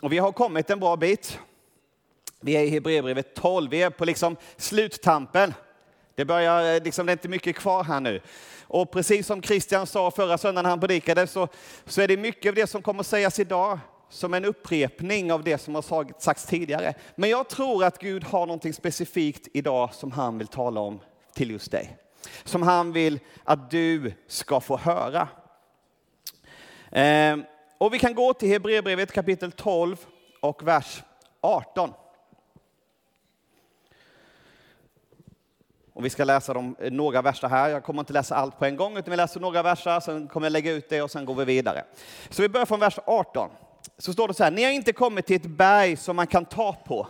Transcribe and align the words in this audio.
och 0.02 0.12
vi 0.12 0.18
har 0.18 0.32
kommit 0.32 0.70
en 0.70 0.80
bra 0.80 0.96
bit. 0.96 1.40
Vi 2.40 2.54
är 2.54 2.64
i 2.64 2.70
Hebreerbrevet 2.70 3.36
12, 3.36 3.70
vi 3.72 3.82
är 3.82 3.90
på 3.90 4.06
liksom 4.06 4.36
sluttampen. 4.58 5.54
Det, 6.16 6.26
börjar, 6.26 6.76
eh, 6.76 6.84
liksom, 6.84 7.06
det 7.06 7.12
är 7.12 7.14
inte 7.14 7.28
mycket 7.28 7.56
kvar 7.56 7.84
här 7.84 8.00
nu. 8.00 8.22
Och 8.64 8.92
precis 8.92 9.28
som 9.28 9.42
Christian 9.42 9.88
sa 9.88 10.12
förra 10.12 10.38
söndagen 10.38 10.64
när 10.64 10.70
han 10.70 10.80
predikade 10.80 11.28
så, 11.28 11.48
så 11.86 12.02
är 12.02 12.08
det 12.08 12.18
mycket 12.18 12.50
av 12.50 12.56
det 12.56 12.68
som 12.68 12.82
kommer 12.82 13.00
att 13.00 13.08
sägas 13.08 13.40
idag 13.40 13.80
som 14.10 14.34
en 14.34 14.46
upprepning 14.46 15.32
av 15.32 15.44
det 15.44 15.58
som 15.58 15.76
har 15.76 16.22
sagts 16.22 16.46
tidigare. 16.46 16.94
Men 17.16 17.30
jag 17.30 17.50
tror 17.50 17.84
att 17.84 18.00
Gud 18.00 18.24
har 18.24 18.46
något 18.46 18.76
specifikt 18.76 19.48
idag 19.54 19.94
som 19.94 20.12
han 20.12 20.38
vill 20.38 20.48
tala 20.48 20.80
om 20.80 21.00
till 21.34 21.52
just 21.52 21.72
dig. 21.72 21.98
Som 22.44 22.62
han 22.62 22.92
vill 22.92 23.20
att 23.44 23.72
du 23.72 24.14
ska 24.28 24.60
få 24.60 24.78
höra. 24.78 25.28
Eh, 26.92 27.38
och 27.78 27.94
vi 27.94 28.00
kan 28.00 28.16
gå 28.16 28.34
till 28.34 28.50
Hebreerbrevet 28.50 29.12
kapitel 29.12 29.52
12 29.52 29.98
och 30.42 30.68
vers 30.68 31.04
18. 31.42 31.94
Och 36.00 36.06
vi 36.06 36.10
ska 36.10 36.24
läsa 36.24 36.54
de, 36.54 36.76
eh, 36.80 36.92
några 36.92 37.22
verser 37.22 37.48
här. 37.48 37.70
Jag 37.70 37.84
kommer 37.84 38.00
inte 38.00 38.14
läsa 38.14 38.36
allt 38.36 38.60
på 38.60 38.66
en 38.66 38.76
gång, 38.76 38.98
utan 38.98 39.12
vi 39.12 39.18
läser 39.18 39.40
några 39.40 39.64
verser, 39.64 40.00
sen 40.00 40.28
kommer 40.28 40.46
jag 40.46 40.52
lägga 40.52 40.72
ut 40.72 40.90
det 40.90 41.02
och 41.02 41.12
sen 41.12 41.26
går 41.26 41.36
vi 41.36 41.46
vidare. 41.46 41.84
Så 42.30 42.42
vi 42.42 42.50
börjar 42.50 42.66
från 42.66 42.80
vers 42.80 43.00
18. 43.06 43.50
Så 43.98 44.14
står 44.14 44.28
det 44.28 44.34
så 44.34 44.44
här, 44.44 44.52
ni 44.52 44.64
har 44.64 44.72
inte 44.72 44.94
kommit 44.94 45.26
till 45.26 45.36
ett 45.36 45.46
berg 45.46 45.96
som 45.96 46.16
man 46.16 46.28
kan 46.28 46.46
ta 46.46 46.74
på, 46.74 47.08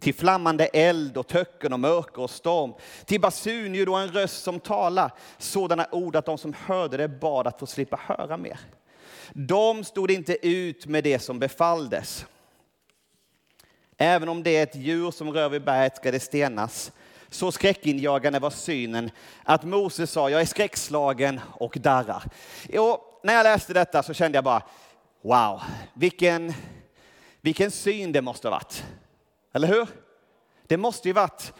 till 0.00 0.14
flammande 0.14 0.66
eld 0.66 1.16
och 1.16 1.26
töcken 1.26 1.72
och 1.72 1.80
mörker 1.80 2.22
och 2.22 2.30
storm, 2.30 2.74
till 3.04 3.20
basunljud 3.20 3.88
och 3.88 4.00
en 4.00 4.08
röst 4.08 4.42
som 4.42 4.60
talar, 4.60 5.12
sådana 5.38 5.86
ord 5.92 6.16
att 6.16 6.26
de 6.26 6.38
som 6.38 6.54
hörde 6.66 6.96
det 6.96 7.08
bad 7.08 7.46
att 7.46 7.58
få 7.58 7.66
slippa 7.66 8.00
höra 8.06 8.36
mer. 8.36 8.58
De 9.32 9.84
stod 9.84 10.10
inte 10.10 10.48
ut 10.48 10.86
med 10.86 11.04
det 11.04 11.18
som 11.18 11.38
befalldes. 11.38 12.26
Även 13.96 14.28
om 14.28 14.42
det 14.42 14.56
är 14.56 14.62
ett 14.62 14.76
djur 14.76 15.10
som 15.10 15.32
rör 15.32 15.48
vid 15.48 15.64
berget 15.64 15.96
ska 15.96 16.10
det 16.10 16.20
stenas. 16.20 16.92
Så 17.32 17.52
skräckinjagande 17.52 18.38
var 18.38 18.50
synen 18.50 19.10
att 19.42 19.64
Moses 19.64 20.10
sa, 20.10 20.30
jag 20.30 20.40
är 20.40 20.44
skräckslagen 20.44 21.40
och 21.52 21.76
darrar. 21.80 22.24
Och 22.78 23.20
när 23.22 23.34
jag 23.34 23.44
läste 23.44 23.72
detta 23.72 24.02
så 24.02 24.14
kände 24.14 24.36
jag 24.36 24.44
bara, 24.44 24.62
wow, 25.22 25.62
vilken, 25.94 26.52
vilken 27.40 27.70
syn 27.70 28.12
det 28.12 28.22
måste 28.22 28.48
ha 28.48 28.50
varit. 28.56 28.84
Eller 29.52 29.68
hur? 29.68 29.88
Det 30.66 30.76
måste 30.76 31.08
ju 31.08 31.12
varit, 31.12 31.52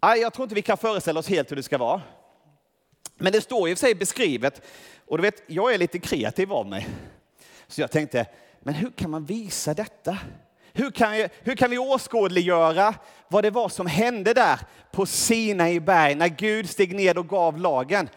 jag 0.00 0.32
tror 0.32 0.44
inte 0.44 0.54
vi 0.54 0.62
kan 0.62 0.76
föreställa 0.76 1.20
oss 1.20 1.28
helt 1.28 1.50
hur 1.50 1.56
det 1.56 1.62
ska 1.62 1.78
vara. 1.78 2.02
Men 3.14 3.32
det 3.32 3.40
står 3.40 3.68
ju 3.68 3.74
för 3.74 3.80
sig 3.80 3.94
beskrivet, 3.94 4.62
och 5.06 5.18
du 5.18 5.22
vet, 5.22 5.42
jag 5.46 5.74
är 5.74 5.78
lite 5.78 5.98
kreativ 5.98 6.52
av 6.52 6.66
mig. 6.66 6.88
Så 7.66 7.80
jag 7.80 7.90
tänkte, 7.90 8.26
men 8.60 8.74
hur 8.74 8.90
kan 8.90 9.10
man 9.10 9.24
visa 9.24 9.74
detta? 9.74 10.18
Hur 10.78 10.90
kan, 10.90 11.28
hur 11.42 11.54
kan 11.54 11.70
vi 11.70 11.78
åskådliggöra 11.78 12.94
vad 13.28 13.44
det 13.44 13.50
var 13.50 13.68
som 13.68 13.86
hände 13.86 14.34
där 14.34 14.60
på 14.92 15.06
Sinai 15.06 15.80
berg 15.80 16.14
när 16.14 16.28
Gud 16.28 16.70
steg 16.70 16.94
ner 16.94 17.18
och 17.18 17.28
gav 17.28 17.58
lagen? 17.58 18.08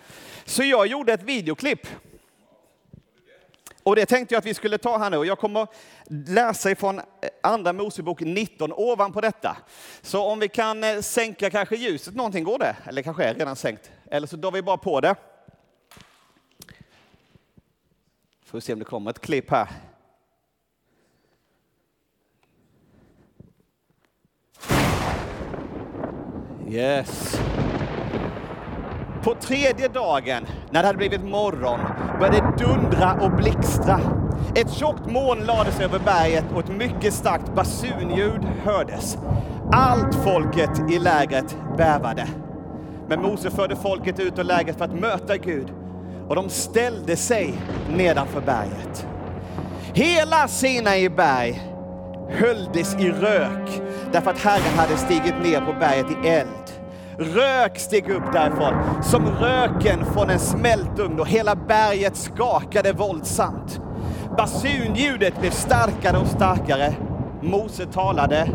Så 0.46 0.64
jag 0.64 0.88
gjorde 0.88 1.14
ett 1.14 1.24
videoklipp. 1.24 1.88
Och 3.84 3.96
det 3.96 4.06
tänkte 4.06 4.36
jag 4.36 4.40
att 4.40 4.46
vi 4.46 4.54
skulle 4.54 4.78
ta 4.78 4.98
här 4.98 5.10
nu. 5.10 5.18
Och 5.18 5.26
jag 5.26 5.40
kommer 5.40 5.68
läsa 6.08 6.72
ifrån 6.72 7.02
Andra 7.44 7.74
Mosebok 7.74 8.22
19 8.22 8.74
ovanpå 8.74 9.22
detta. 9.22 9.58
Så 10.02 10.24
om 10.24 10.40
vi 10.40 10.48
kan 10.48 10.84
eh, 10.84 11.00
sänka 11.02 11.50
kanske 11.50 11.76
ljuset 11.76 12.16
någonting, 12.16 12.44
går 12.44 12.60
det? 12.60 12.76
Eller 12.86 13.02
kanske 13.02 13.24
är 13.24 13.34
redan 13.34 13.56
sänkt. 13.56 13.92
Eller 14.12 14.28
så 14.28 14.36
drar 14.36 14.52
vi 14.52 14.62
bara 14.62 14.78
på 14.78 15.02
det. 15.02 15.16
Får 18.46 18.58
vi 18.58 18.62
se 18.62 18.74
om 18.74 18.80
det 18.80 18.86
kommer 18.86 19.12
ett 19.12 19.22
klipp 19.22 19.52
här. 19.52 19.68
Yes. 26.70 27.40
På 29.24 29.36
tredje 29.36 29.88
dagen, 29.88 30.46
när 30.72 30.82
det 30.82 30.88
hade 30.88 30.98
blivit 30.98 31.24
morgon, 31.24 31.80
började 32.20 32.38
det 32.38 32.66
dundra 32.66 33.14
och 33.22 33.32
blixtra. 33.32 34.00
Ett 34.56 34.72
tjockt 34.72 35.06
moln 35.06 35.46
lades 35.46 35.80
över 35.80 36.00
berget 36.00 36.46
och 36.54 36.60
ett 36.60 36.78
mycket 36.78 37.14
starkt 37.14 37.56
basunljud 37.56 38.42
hördes. 38.64 39.18
Allt 39.72 40.16
folket 40.16 40.92
i 40.92 41.00
lägret 41.00 41.58
bävade. 41.78 42.28
Men 43.08 43.22
Mose 43.22 43.50
förde 43.50 43.76
folket 43.76 44.20
ut 44.20 44.40
ur 44.40 44.44
lägret 44.44 44.78
för 44.78 44.86
att 44.86 45.00
möta 45.00 45.38
Gud 45.38 45.74
och 46.28 46.36
de 46.36 46.50
ställde 46.50 47.16
sig 47.16 47.54
nedanför 47.96 48.42
berget. 48.42 49.08
Hela 49.94 50.48
Sinai 50.48 51.10
berg 51.10 51.62
höljdes 52.30 52.96
i 52.96 53.12
rök 53.12 53.82
därför 54.12 54.32
att 54.32 54.40
Herren 54.40 54.78
hade 54.78 54.98
stigit 54.98 55.44
ner 55.44 55.62
på 55.62 55.74
berget 55.74 56.12
i 56.12 56.28
eld. 56.28 56.70
Rök 57.18 57.80
steg 57.80 58.10
upp 58.10 58.34
därifrån, 58.34 59.04
som 59.04 59.26
röken 59.30 60.06
från 60.14 60.30
en 60.30 60.40
smältugn 60.40 61.20
och 61.20 61.28
hela 61.28 61.56
berget 61.56 62.18
skakade 62.18 62.94
våldsamt. 62.94 63.82
Basunljudet 64.38 65.40
blev 65.40 65.52
starkare 65.52 66.18
och 66.18 66.28
starkare. 66.28 66.96
Mose 67.42 67.86
talade 67.86 68.50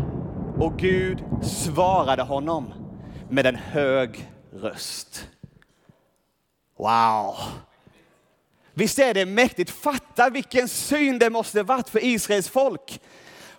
och 0.59 0.77
Gud 0.77 1.23
svarade 1.41 2.23
honom 2.23 2.73
med 3.29 3.45
en 3.45 3.55
hög 3.55 4.29
röst. 4.53 5.27
Wow! 6.77 7.35
Visst 8.73 8.99
är 8.99 9.13
det 9.13 9.25
mäktigt? 9.25 9.69
Fatta 9.69 10.29
vilken 10.29 10.67
syn 10.67 11.19
det 11.19 11.29
måste 11.29 11.63
varit 11.63 11.89
för 11.89 12.03
Israels 12.03 12.49
folk. 12.49 12.99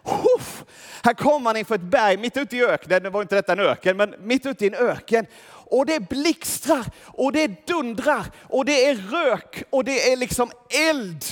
Huff! 0.06 0.64
här 1.06 1.14
kommer 1.14 1.38
man 1.38 1.56
inför 1.56 1.75
ett 1.75 1.81
berg 1.81 2.17
mitt 2.17 2.37
ute 2.37 2.56
i 2.56 2.64
öknen, 2.64 3.03
det 3.03 3.11
var 3.11 3.23
inte 3.23 3.35
detta 3.35 3.53
en 3.53 3.61
öken, 3.61 3.97
men 3.97 4.14
mitt 4.19 4.47
ute 4.47 4.64
i 4.64 4.69
en 4.69 4.75
öken. 4.75 5.26
Och 5.49 5.87
det 5.87 6.08
blixtrar 6.08 6.87
och 7.05 7.32
det 7.32 7.67
dundrar 7.67 8.26
och 8.43 8.64
det 8.64 8.87
är 8.87 8.94
rök 8.94 9.62
och 9.70 9.85
det 9.85 10.12
är 10.12 10.17
liksom 10.17 10.50
eld. 10.91 11.25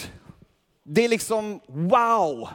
Det 0.83 1.05
är 1.05 1.09
liksom 1.09 1.61
wow. 1.67 2.49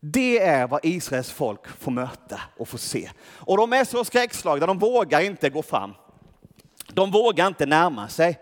Det 0.00 0.38
är 0.38 0.66
vad 0.66 0.80
Israels 0.82 1.30
folk 1.30 1.66
får 1.66 1.90
möta 1.90 2.40
och 2.56 2.68
få 2.68 2.78
se. 2.78 3.10
Och 3.20 3.56
de 3.56 3.72
är 3.72 3.84
så 3.84 4.04
skräckslagna, 4.04 4.66
de 4.66 4.78
vågar 4.78 5.20
inte 5.20 5.50
gå 5.50 5.62
fram. 5.62 5.94
De 6.88 7.10
vågar 7.10 7.46
inte 7.46 7.66
närma 7.66 8.08
sig. 8.08 8.38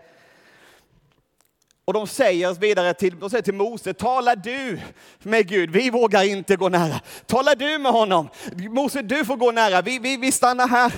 Och 1.87 1.93
de 1.93 2.07
säger 2.07 2.53
vidare 2.53 2.93
till, 2.93 3.19
de 3.19 3.29
säger 3.29 3.43
till 3.43 3.53
Mose, 3.53 3.93
tala 3.93 4.35
du 4.35 4.79
med 5.19 5.47
Gud, 5.47 5.69
vi 5.69 5.89
vågar 5.89 6.23
inte 6.23 6.55
gå 6.55 6.69
nära. 6.69 7.01
Tala 7.25 7.55
du 7.55 7.77
med 7.77 7.91
honom, 7.91 8.29
Mose 8.69 9.01
du 9.01 9.25
får 9.25 9.35
gå 9.37 9.51
nära, 9.51 9.81
vi, 9.81 9.99
vi, 9.99 10.17
vi 10.17 10.31
stannar 10.31 10.67
här. 10.67 10.93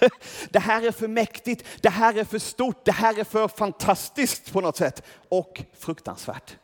Det 0.50 0.58
här 0.58 0.86
är 0.86 0.92
för 0.92 1.08
mäktigt, 1.08 1.66
det 1.80 1.88
här 1.88 2.18
är 2.18 2.24
för 2.24 2.38
stort, 2.38 2.84
det 2.84 2.92
här 2.92 3.18
är 3.18 3.24
för 3.24 3.48
fantastiskt 3.48 4.52
på 4.52 4.60
något 4.60 4.76
sätt. 4.76 5.02
Och 5.28 5.62
fruktansvärt. 5.78 6.56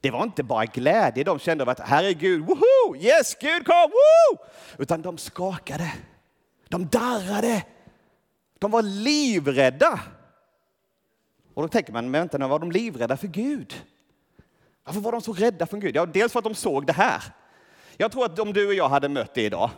Det 0.00 0.10
var 0.10 0.22
inte 0.22 0.42
bara 0.42 0.64
glädje. 0.64 1.24
De 1.24 1.38
kände 1.38 1.62
över 1.62 1.72
att 1.72 1.80
här 1.80 2.04
är 2.04 2.12
Gud, 2.12 2.46
woho, 2.46 2.96
yes, 2.96 3.34
Gud 3.40 3.66
kom, 3.66 3.90
woo! 3.90 4.46
Utan 4.78 5.02
de 5.02 5.18
skakade, 5.18 5.92
de 6.68 6.88
darrade, 6.88 7.62
de 8.58 8.70
var 8.70 8.82
livrädda. 8.82 10.00
Och 11.58 11.64
då 11.64 11.68
tänker 11.68 11.92
man, 11.92 12.10
men 12.10 12.20
vänta 12.20 12.38
nu, 12.38 12.46
var 12.46 12.58
de 12.58 12.72
livrädda 12.72 13.16
för 13.16 13.26
Gud? 13.26 13.82
Varför 14.84 15.00
var 15.00 15.12
de 15.12 15.20
så 15.20 15.32
rädda 15.32 15.66
för 15.66 15.76
Gud? 15.76 15.96
Ja, 15.96 16.06
dels 16.06 16.32
för 16.32 16.38
att 16.38 16.44
de 16.44 16.54
såg 16.54 16.86
det 16.86 16.92
här. 16.92 17.22
Jag 17.96 18.12
tror 18.12 18.24
att 18.24 18.38
om 18.38 18.52
du 18.52 18.66
och 18.66 18.74
jag 18.74 18.88
hade 18.88 19.08
mött 19.08 19.34
det 19.34 19.42
idag, 19.42 19.70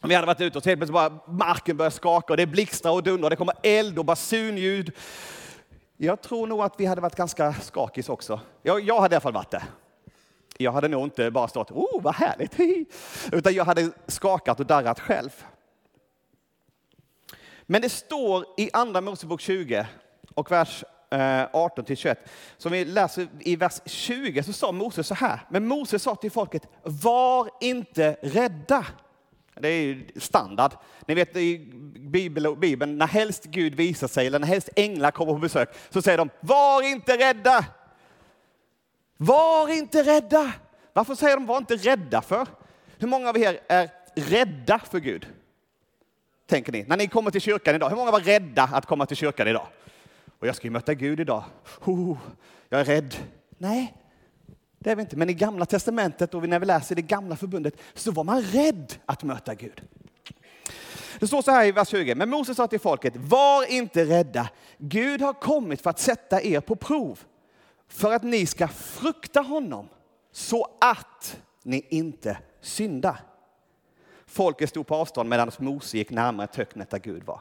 om 0.00 0.08
vi 0.08 0.14
hade 0.14 0.26
varit 0.26 0.40
ute 0.40 0.58
och 0.58 0.64
helt 0.64 0.78
plötsligt 0.78 0.92
bara 0.92 1.20
marken 1.26 1.76
börjar 1.76 1.90
skaka 1.90 2.32
och 2.32 2.36
det 2.36 2.46
blixtrar 2.46 2.92
och 2.92 3.02
dundrar, 3.02 3.30
det 3.30 3.36
kommer 3.36 3.54
eld 3.62 3.98
och 3.98 4.04
basunljud. 4.04 4.92
Jag 5.96 6.22
tror 6.22 6.46
nog 6.46 6.60
att 6.60 6.74
vi 6.78 6.86
hade 6.86 7.00
varit 7.00 7.16
ganska 7.16 7.52
skakis 7.52 8.08
också. 8.08 8.40
Jag, 8.62 8.80
jag 8.80 9.00
hade 9.00 9.14
i 9.14 9.16
alla 9.16 9.20
fall 9.20 9.32
varit 9.32 9.50
det. 9.50 9.62
Jag 10.56 10.72
hade 10.72 10.88
nog 10.88 11.04
inte 11.04 11.30
bara 11.30 11.48
stått, 11.48 11.70
oh 11.70 12.02
vad 12.02 12.14
härligt, 12.14 12.54
utan 13.32 13.54
jag 13.54 13.64
hade 13.64 13.90
skakat 14.06 14.60
och 14.60 14.66
darrat 14.66 15.00
själv. 15.00 15.44
Men 17.62 17.82
det 17.82 17.88
står 17.88 18.44
i 18.56 18.70
Andra 18.72 19.00
Mosebok 19.00 19.40
20 19.40 19.86
och 20.34 20.50
vers 20.50 20.84
eh, 21.10 21.46
18 21.52 21.84
till 21.84 21.96
21. 21.96 22.30
Som 22.56 22.72
vi 22.72 22.84
läser 22.84 23.28
i 23.40 23.56
vers 23.56 23.80
20 23.86 24.42
så 24.42 24.52
sa 24.52 24.72
Moses 24.72 25.06
så 25.06 25.14
här. 25.14 25.40
Men 25.48 25.68
Moses 25.68 26.02
sa 26.02 26.14
till 26.14 26.30
folket, 26.30 26.62
var 26.82 27.50
inte 27.60 28.16
rädda. 28.22 28.86
Det 29.54 29.68
är 29.68 29.82
ju 29.82 30.06
standard. 30.16 30.72
Ni 31.06 31.14
vet 31.14 31.36
i 31.36 31.58
Bibeln, 32.56 32.98
när 32.98 33.06
helst 33.06 33.44
Gud 33.44 33.74
visar 33.74 34.08
sig 34.08 34.26
eller 34.26 34.38
när 34.38 34.46
helst 34.46 34.68
änglar 34.76 35.10
kommer 35.10 35.32
på 35.32 35.38
besök 35.38 35.68
så 35.90 36.02
säger 36.02 36.18
de, 36.18 36.30
var 36.40 36.82
inte 36.82 37.16
rädda. 37.16 37.64
Var 39.16 39.72
inte 39.72 40.02
rädda. 40.02 40.52
Varför 40.92 41.14
säger 41.14 41.36
de 41.36 41.46
var 41.46 41.58
inte 41.58 41.76
rädda 41.76 42.22
för? 42.22 42.46
Hur 42.98 43.08
många 43.08 43.28
av 43.28 43.38
er 43.38 43.60
är 43.68 43.90
rädda 44.14 44.78
för 44.78 44.98
Gud? 44.98 45.26
Tänker 46.46 46.72
ni, 46.72 46.82
när 46.82 46.96
ni 46.96 47.08
kommer 47.08 47.30
till 47.30 47.40
kyrkan 47.40 47.74
idag, 47.74 47.88
hur 47.88 47.96
många 47.96 48.10
var 48.10 48.20
rädda 48.20 48.62
att 48.62 48.86
komma 48.86 49.06
till 49.06 49.16
kyrkan 49.16 49.48
idag? 49.48 49.66
Och 50.40 50.46
jag 50.46 50.56
ska 50.56 50.66
ju 50.66 50.70
möta 50.70 50.94
Gud 50.94 51.20
idag. 51.20 51.44
Oh, 51.84 52.18
jag 52.68 52.80
är 52.80 52.84
rädd. 52.84 53.14
Nej, 53.58 53.94
det 54.78 54.90
är 54.90 54.96
vi 54.96 55.02
inte. 55.02 55.16
Men 55.16 55.30
i 55.30 55.34
gamla 55.34 55.66
testamentet 55.66 56.34
och 56.34 56.48
när 56.48 56.58
vi 56.58 56.66
läser 56.66 56.94
det 56.94 57.02
gamla 57.02 57.36
förbundet 57.36 57.74
så 57.94 58.12
var 58.12 58.24
man 58.24 58.42
rädd 58.42 58.94
att 59.06 59.22
möta 59.22 59.54
Gud. 59.54 59.82
Det 61.18 61.26
står 61.26 61.42
så 61.42 61.50
här 61.50 61.66
i 61.66 61.72
vers 61.72 61.88
20. 61.88 62.14
Men 62.14 62.30
Moses 62.30 62.56
sa 62.56 62.66
till 62.66 62.80
folket, 62.80 63.16
var 63.16 63.72
inte 63.72 64.04
rädda. 64.04 64.48
Gud 64.78 65.20
har 65.20 65.32
kommit 65.32 65.80
för 65.80 65.90
att 65.90 65.98
sätta 65.98 66.42
er 66.42 66.60
på 66.60 66.76
prov. 66.76 67.20
För 67.88 68.12
att 68.12 68.22
ni 68.22 68.46
ska 68.46 68.68
frukta 68.68 69.40
honom 69.40 69.88
så 70.32 70.66
att 70.80 71.40
ni 71.62 71.86
inte 71.88 72.38
syndar. 72.60 73.20
Folket 74.26 74.68
stod 74.68 74.86
på 74.86 74.94
avstånd 74.94 75.28
medan 75.28 75.50
Mose 75.58 75.98
gick 75.98 76.10
närmare 76.10 76.46
töcknet 76.46 76.90
där 76.90 76.98
Gud 76.98 77.24
var. 77.24 77.40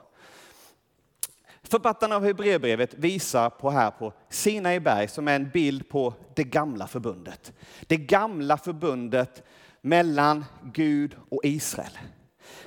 Författarna 1.69 2.15
av 2.15 2.23
Hebreerbrevet 2.23 2.93
visar 2.93 3.49
på 3.49 3.69
här 3.69 3.91
på 3.91 4.13
Sinai 4.29 4.79
berg 4.79 5.07
som 5.07 5.27
är 5.27 5.35
en 5.35 5.49
bild 5.49 5.89
på 5.89 6.13
det 6.35 6.43
gamla 6.43 6.87
förbundet. 6.87 7.53
Det 7.81 7.97
gamla 7.97 8.57
förbundet 8.57 9.43
mellan 9.81 10.45
Gud 10.63 11.15
och 11.29 11.41
Israel. 11.43 11.97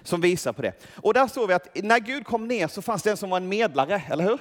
Som 0.02 0.20
visar 0.20 0.52
på 0.52 0.62
det. 0.62 0.72
Och 0.96 1.14
där 1.14 1.26
såg 1.26 1.48
vi 1.48 1.54
att 1.54 1.82
när 1.82 1.98
Gud 1.98 2.26
kom 2.26 2.48
ner 2.48 2.68
så 2.68 2.82
fanns 2.82 3.02
det 3.02 3.10
en 3.10 3.16
som 3.16 3.30
var 3.30 3.36
en 3.36 3.48
medlare, 3.48 4.02
eller 4.10 4.24
hur? 4.24 4.38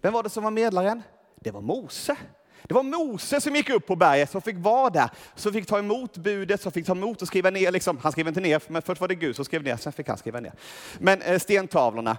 Vem 0.00 0.12
var 0.12 0.22
det 0.22 0.30
som 0.30 0.44
var 0.44 0.50
medlaren? 0.50 1.02
Det 1.40 1.50
var 1.50 1.60
Mose. 1.60 2.16
Det 2.62 2.74
var 2.74 2.82
Mose 2.82 3.40
som 3.40 3.56
gick 3.56 3.70
upp 3.70 3.86
på 3.86 3.96
berget, 3.96 4.30
som 4.30 4.42
fick 4.42 4.56
vara 4.58 4.90
där, 4.90 5.10
som 5.34 5.52
fick 5.52 5.66
ta 5.66 5.78
emot 5.78 6.16
budet, 6.16 6.60
som 6.60 6.72
fick 6.72 6.86
ta 6.86 6.92
emot 6.92 7.22
och 7.22 7.28
skriva 7.28 7.50
ner. 7.50 7.70
Liksom. 7.70 7.98
Han 8.02 8.12
skrev 8.12 8.28
inte 8.28 8.40
ner, 8.40 8.62
men 8.68 8.82
först 8.82 9.00
var 9.00 9.08
det 9.08 9.14
Gud 9.14 9.36
som 9.36 9.44
skrev 9.44 9.62
ner, 9.62 9.76
sen 9.76 9.92
fick 9.92 10.08
han 10.08 10.18
skriva 10.18 10.40
ner. 10.40 10.52
Men 10.98 11.22
eh, 11.22 11.38
stentavlorna 11.38 12.16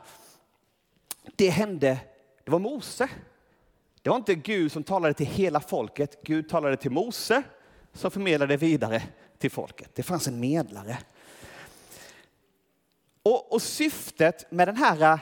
det 1.36 1.50
hände, 1.50 2.00
det 2.44 2.52
var 2.52 2.60
Mose. 2.60 3.10
Det 4.02 4.10
var 4.10 4.18
inte 4.18 4.36
Gud 4.36 4.72
som 4.72 4.84
talade 4.84 5.14
till 5.14 5.26
hela 5.26 5.60
folket. 5.60 6.24
Gud 6.24 6.50
talade 6.50 6.78
till 6.78 6.92
Mose 6.92 7.44
som 7.94 8.12
förmedlade 8.12 8.58
vidare 8.58 9.04
till 9.38 9.52
folket. 9.52 9.90
Det 9.96 10.04
fanns 10.04 10.28
en 10.28 10.40
medlare. 10.40 10.98
Och, 13.24 13.54
och 13.54 13.62
syftet 13.62 14.52
med 14.52 14.68
den 14.68 14.78
här 14.78 15.14
eh, 15.14 15.20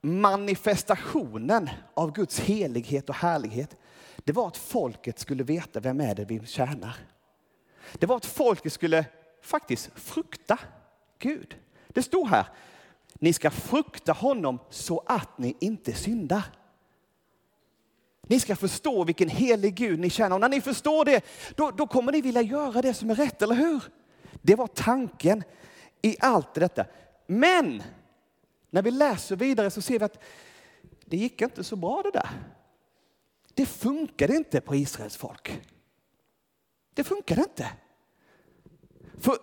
manifestationen 0.00 1.70
av 1.94 2.12
Guds 2.12 2.40
helighet 2.40 3.08
och 3.08 3.14
härlighet, 3.14 3.76
det 4.16 4.32
var 4.32 4.48
att 4.48 4.56
folket 4.56 5.18
skulle 5.18 5.42
veta 5.42 5.80
vem 5.80 6.00
är 6.00 6.14
det 6.14 6.24
vi 6.24 6.46
tjänar. 6.46 6.96
Det 7.92 8.06
var 8.06 8.16
att 8.16 8.26
folket 8.26 8.72
skulle 8.72 9.04
faktiskt 9.42 9.90
frukta 9.94 10.58
Gud. 11.18 11.56
Det 11.88 12.02
stod 12.02 12.28
här, 12.28 12.46
ni 13.18 13.32
ska 13.32 13.50
frukta 13.50 14.12
honom 14.12 14.58
så 14.70 15.02
att 15.06 15.38
ni 15.38 15.56
inte 15.60 15.92
syndar. 15.92 16.42
Ni 18.22 18.40
ska 18.40 18.56
förstå 18.56 19.04
vilken 19.04 19.28
helig 19.28 19.74
Gud 19.74 19.98
ni 19.98 20.10
känner. 20.10 20.36
Och 20.36 20.40
när 20.40 20.48
ni 20.48 20.60
förstår 20.60 21.04
det, 21.04 21.24
då, 21.56 21.70
då 21.70 21.86
kommer 21.86 22.12
ni 22.12 22.20
vilja 22.20 22.42
göra 22.42 22.82
det 22.82 22.94
som 22.94 23.10
är 23.10 23.14
rätt, 23.14 23.42
eller 23.42 23.54
hur? 23.54 23.82
Det 24.42 24.54
var 24.54 24.66
tanken 24.66 25.44
i 26.02 26.16
allt 26.20 26.54
detta. 26.54 26.84
Men 27.26 27.82
när 28.70 28.82
vi 28.82 28.90
läser 28.90 29.36
vidare 29.36 29.70
så 29.70 29.82
ser 29.82 29.98
vi 29.98 30.04
att 30.04 30.22
det 31.04 31.16
gick 31.16 31.42
inte 31.42 31.64
så 31.64 31.76
bra 31.76 32.02
det 32.02 32.10
där. 32.10 32.30
Det 33.54 33.66
funkade 33.66 34.36
inte 34.36 34.60
på 34.60 34.74
Israels 34.74 35.16
folk. 35.16 35.60
Det 36.94 37.04
funkade 37.04 37.40
inte. 37.40 37.70
För 39.18 39.36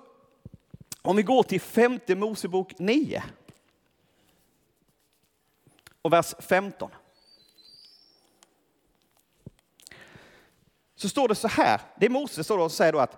om 1.01 1.15
vi 1.15 1.23
går 1.23 1.43
till 1.43 1.61
femte 1.61 2.15
Mosebok 2.15 2.79
9 2.79 3.23
och 6.05 6.13
vers 6.13 6.33
15. 6.39 6.91
Så 10.95 11.09
står 11.09 11.27
det 11.27 11.35
så 11.35 11.47
här, 11.47 11.81
det 11.99 12.05
är 12.05 12.09
Moses 12.09 12.47
som 12.47 12.69
säger 12.69 12.93
då 12.93 12.99
att 12.99 13.17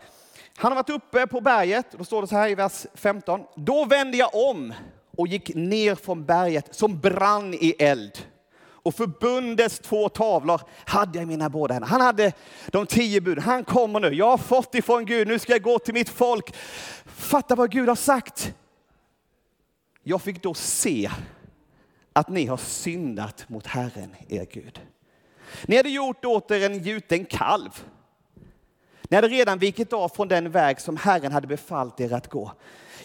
han 0.57 0.71
har 0.71 0.75
varit 0.75 0.89
uppe 0.89 1.27
på 1.27 1.41
berget, 1.41 1.91
då 1.91 2.03
står 2.03 2.21
det 2.21 2.27
så 2.27 2.35
här 2.35 2.49
i 2.49 2.55
vers 2.55 2.85
15. 2.93 3.43
Då 3.55 3.85
vände 3.85 4.17
jag 4.17 4.35
om 4.35 4.73
och 5.17 5.27
gick 5.27 5.55
ner 5.55 5.95
från 5.95 6.25
berget 6.25 6.75
som 6.75 6.99
brann 6.99 7.53
i 7.53 7.75
eld. 7.79 8.17
Och 8.59 8.95
förbundets 8.95 9.79
två 9.79 10.09
tavlor 10.09 10.61
hade 10.85 11.17
jag 11.17 11.23
i 11.23 11.25
mina 11.25 11.49
båda 11.49 11.73
händer. 11.73 11.89
Han 11.89 12.01
hade 12.01 12.33
de 12.67 12.85
tio 12.85 13.21
buden. 13.21 13.43
Han 13.43 13.63
kommer 13.63 13.99
nu. 13.99 14.13
Jag 14.13 14.29
har 14.29 14.37
fått 14.37 14.75
ifrån 14.75 15.05
Gud. 15.05 15.27
Nu 15.27 15.39
ska 15.39 15.51
jag 15.51 15.61
gå 15.61 15.79
till 15.79 15.93
mitt 15.93 16.09
folk. 16.09 16.55
Fatta 17.05 17.55
vad 17.55 17.71
Gud 17.71 17.87
har 17.87 17.95
sagt. 17.95 18.53
Jag 20.03 20.21
fick 20.21 20.43
då 20.43 20.53
se 20.53 21.11
att 22.17 22.29
ni 22.29 22.45
har 22.45 22.57
syndat 22.57 23.49
mot 23.49 23.67
Herren, 23.67 24.15
er 24.27 24.45
Gud. 24.45 24.81
Ni 25.65 25.75
hade 25.77 25.89
gjort 25.89 26.25
åt 26.25 26.51
er 26.51 26.65
en 26.65 26.83
gjuten 26.83 27.25
kalv. 27.25 27.83
Ni 29.09 29.15
hade 29.15 29.27
redan 29.27 29.59
vikit 29.59 29.93
av 29.93 30.09
från 30.09 30.27
den 30.27 30.51
väg 30.51 30.81
som 30.81 30.97
Herren 30.97 31.31
hade 31.31 31.47
befallt 31.47 31.99
er 31.99 32.13
att 32.13 32.27
gå. 32.27 32.51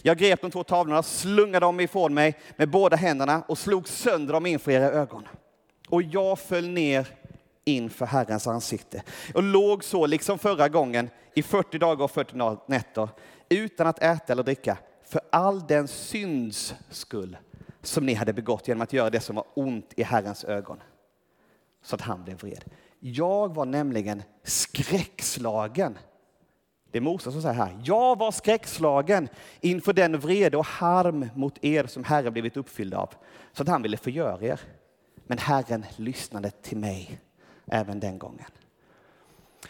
Jag 0.03 0.19
grep 0.19 0.41
de 0.41 0.51
två 0.51 0.65
tavlorna, 0.65 1.03
slungade 1.03 1.67
dem 1.67 1.81
ifrån 1.81 2.15
mig 2.15 2.39
med 2.57 2.71
båda 2.71 2.97
händerna 2.97 3.43
och 3.49 3.59
slog 3.59 3.89
sönder 3.89 4.35
dem 4.35 4.47
inför 4.47 4.73
era 4.73 4.91
ögon. 4.91 5.29
Och 5.89 6.03
jag 6.03 6.39
föll 6.39 6.69
ner 6.69 7.09
inför 7.65 8.07
Herrens 8.07 8.47
ansikte 8.47 9.03
och 9.35 9.43
låg 9.43 9.85
så, 9.85 10.07
liksom 10.07 10.39
förra 10.39 10.69
gången, 10.69 11.11
i 11.35 11.43
40 11.43 11.79
dagar 11.79 12.05
och 12.05 12.11
40 12.11 12.61
nätter 12.67 13.09
utan 13.49 13.87
att 13.87 14.03
äta 14.03 14.33
eller 14.33 14.43
dricka 14.43 14.79
för 15.05 15.21
all 15.31 15.67
den 15.67 15.89
synds 15.89 16.75
skull 16.91 17.37
som 17.83 18.07
ni 18.07 18.15
hade 18.15 18.33
begått 18.33 18.69
genom 18.69 18.83
att 18.83 18.93
göra 18.93 19.11
det 19.11 19.21
som 19.21 19.37
var 19.37 19.45
ont 19.55 19.93
i 19.97 20.03
Herrens 20.03 20.45
ögon. 20.45 20.83
Så 21.83 21.95
att 21.95 22.01
han 22.01 22.25
blev 22.25 22.37
vred. 22.37 22.65
Jag 23.01 23.55
var 23.55 23.65
nämligen 23.65 24.23
skräckslagen. 24.43 25.99
Det 26.91 26.99
är 26.99 27.03
Moses 27.03 27.33
som 27.33 27.43
säger 27.43 27.55
här. 27.55 27.81
Jag 27.85 28.19
var 28.19 28.31
skräckslagen 28.31 29.29
inför 29.61 29.93
den 29.93 30.19
vrede 30.19 30.57
och 30.57 30.67
harm 30.67 31.29
mot 31.35 31.65
er 31.65 31.87
som 31.87 32.05
Herren 32.05 32.33
blivit 32.33 32.57
uppfylld 32.57 32.95
av. 32.95 33.15
Så 33.53 33.63
att 33.63 33.69
han 33.69 33.83
ville 33.83 33.97
förgöra 33.97 34.47
er. 34.47 34.61
Men 35.27 35.39
Herren 35.39 35.87
lyssnade 35.97 36.51
till 36.51 36.79
mig 36.79 37.21
även 37.67 38.01
den 38.01 38.19
gången. 38.19 38.47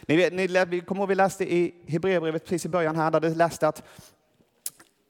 Ni, 0.07 0.16
vet, 0.16 0.33
ni 0.33 0.81
kommer 0.81 1.00
ihåg 1.00 1.09
vi 1.09 1.14
läste 1.14 1.54
i 1.54 1.75
Hebreerbrevet 1.88 2.45
precis 2.45 2.66
i 2.66 2.69
början 2.69 2.97
här, 2.97 3.11
där 3.11 3.21
det 3.21 3.35
läste 3.35 3.69
att, 3.69 3.83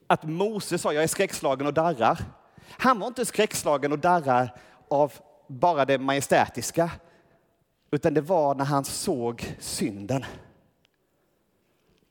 att 0.06 0.24
Moses 0.24 0.82
sa, 0.82 0.92
jag 0.92 1.02
är 1.02 1.08
skräckslagen 1.08 1.66
och 1.66 1.74
darrar. 1.74 2.18
Han 2.68 2.98
var 2.98 3.06
inte 3.06 3.24
skräckslagen 3.24 3.92
och 3.92 3.98
darrar 3.98 4.54
av 4.88 5.12
bara 5.46 5.84
det 5.84 5.98
majestätiska, 5.98 6.90
utan 7.90 8.14
det 8.14 8.20
var 8.20 8.54
när 8.54 8.64
han 8.64 8.84
såg 8.84 9.56
synden 9.58 10.24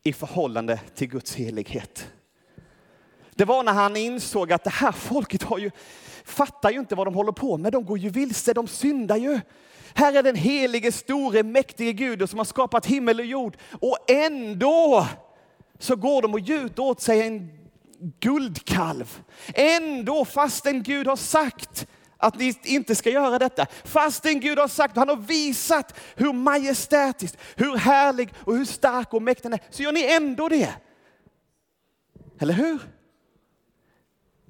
i 0.02 0.12
förhållande 0.12 0.80
till 0.94 1.08
Guds 1.08 1.34
helighet. 1.34 2.12
Det 3.34 3.44
var 3.44 3.62
när 3.62 3.72
han 3.72 3.96
insåg 3.96 4.52
att 4.52 4.64
det 4.64 4.70
här 4.70 4.92
folket 4.92 5.42
har 5.42 5.58
ju, 5.58 5.70
fattar 6.24 6.70
ju 6.70 6.78
inte 6.78 6.94
vad 6.94 7.06
de 7.06 7.14
håller 7.14 7.32
på 7.32 7.58
med. 7.58 7.72
De 7.72 7.84
går 7.84 7.98
ju 7.98 8.08
vilse, 8.08 8.52
de 8.52 8.66
syndar 8.66 9.16
ju. 9.16 9.40
Här 9.94 10.16
är 10.16 10.22
den 10.22 10.36
helige, 10.36 10.92
store, 10.92 11.42
mäktige 11.42 11.92
Gud 11.92 12.30
som 12.30 12.38
har 12.38 12.44
skapat 12.44 12.86
himmel 12.86 13.20
och 13.20 13.26
jord. 13.26 13.56
Och 13.80 14.10
ändå 14.10 15.06
så 15.78 15.96
går 15.96 16.22
de 16.22 16.34
och 16.34 16.40
gjuter 16.40 16.82
åt 16.82 17.00
sig 17.00 17.22
en 17.22 17.61
guldkalv. 18.20 19.20
Ändå 19.54 20.24
fastän 20.24 20.82
Gud 20.82 21.06
har 21.06 21.16
sagt 21.16 21.86
att 22.16 22.38
ni 22.38 22.54
inte 22.64 22.94
ska 22.94 23.10
göra 23.10 23.38
detta. 23.38 23.66
Fastän 23.84 24.40
Gud 24.40 24.58
har 24.58 24.68
sagt, 24.68 24.96
han 24.96 25.08
har 25.08 25.16
visat 25.16 25.98
hur 26.16 26.32
majestätiskt, 26.32 27.38
hur 27.56 27.76
härlig 27.76 28.34
och 28.38 28.56
hur 28.56 28.64
stark 28.64 29.14
och 29.14 29.22
mäktig 29.22 29.44
han 29.44 29.52
är, 29.52 29.60
så 29.70 29.82
gör 29.82 29.92
ni 29.92 30.12
ändå 30.12 30.48
det. 30.48 30.74
Eller 32.38 32.54
hur? 32.54 32.78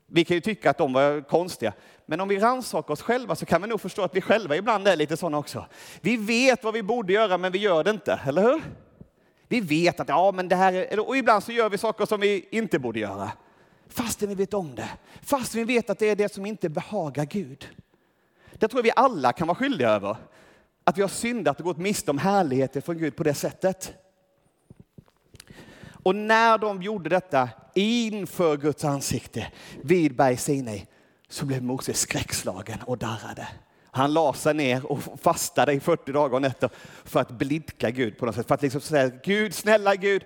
Vi 0.07 0.25
kan 0.25 0.35
ju 0.35 0.41
tycka 0.41 0.71
att 0.71 0.79
de 0.79 0.93
var 0.93 1.29
konstiga, 1.29 1.73
men 2.07 2.21
om 2.21 2.29
vi 2.29 2.39
rannsakar 2.39 2.93
oss 2.93 3.03
själva 3.03 3.37
så 3.37 3.47
kan 3.47 3.63
vi 3.63 3.69
nog 3.69 3.81
förstå 3.81 4.03
att 4.03 4.17
vi 4.17 4.21
själva 4.21 4.57
ibland 4.57 4.89
är 4.89 4.97
lite 4.97 5.17
sådana 5.17 5.39
också. 5.39 5.67
Vi 6.01 6.17
vet 6.17 6.65
vad 6.65 6.75
vi 6.75 6.83
borde 6.83 7.13
göra, 7.13 7.39
men 7.39 7.53
vi 7.53 7.59
gör 7.59 7.85
det 7.85 7.91
inte, 7.91 8.21
eller 8.27 8.43
hur? 8.43 8.63
Vi 9.49 9.61
vet 9.61 10.01
att 10.01 10.09
ja, 10.09 10.33
men 10.33 10.49
det 10.49 10.57
här 10.57 10.73
är, 10.73 11.09
och 11.09 11.17
ibland 11.17 11.45
så 11.45 11.53
gör 11.53 11.71
vi 11.71 11.79
saker 11.79 12.07
som 12.07 12.21
vi 12.21 12.49
inte 12.51 12.79
borde 12.79 13.01
göra. 13.01 13.31
Fastän 13.93 14.29
vi 14.29 14.35
vet 14.35 14.55
om 14.55 14.75
det. 14.75 14.91
Fastän 15.23 15.67
vi 15.67 15.75
vet 15.75 15.91
att 15.91 15.99
det 15.99 16.09
är 16.09 16.17
det 16.17 16.33
som 16.33 16.47
inte 16.47 16.69
behagar 16.69 17.25
Gud. 17.25 17.69
Det 18.53 18.69
tror 18.69 18.79
jag 18.79 18.85
vi 18.85 18.93
alla 18.97 19.33
kan 19.33 19.47
vara 19.47 19.55
skyldiga 19.55 19.89
över. 19.89 20.17
Att 20.85 20.99
vi 20.99 21.03
har 21.03 21.09
syndat 21.09 21.59
och 21.59 21.65
gått 21.65 21.77
miste 21.77 22.11
om 22.11 22.19
härligheten 22.19 22.83
från 22.83 22.99
Gud 22.99 23.17
på 23.17 23.23
det 23.23 23.35
sättet. 23.35 23.93
Och 26.03 26.15
när 26.15 26.59
de 26.59 26.83
gjorde 26.83 27.09
detta 27.09 27.49
inför 27.75 28.57
Guds 28.57 28.85
ansikte 28.85 29.53
vid 29.83 30.17
berg 30.17 30.37
Sinai 30.37 30.87
så 31.29 31.47
blev 31.47 31.63
Moses 31.63 32.01
skräckslagen 32.01 32.79
och 32.83 32.99
darrade. 32.99 33.49
Han 33.95 34.13
la 34.13 34.33
sig 34.33 34.55
ner 34.55 34.93
och 34.93 35.21
fastade 35.21 35.73
i 35.73 35.81
40 35.81 36.13
dagar 36.13 36.35
och 36.35 36.43
nätter 36.43 36.71
för 37.05 37.21
att 37.21 37.31
blidka 37.31 37.91
Gud 37.91 38.19
på 38.19 38.27
något 38.27 38.35
sätt. 38.35 38.49
För 38.49 38.55
att 38.55 38.63
liksom 38.63 38.81
säga, 38.81 39.11
Gud, 39.25 39.55
snälla 39.55 39.95
Gud, 39.95 40.25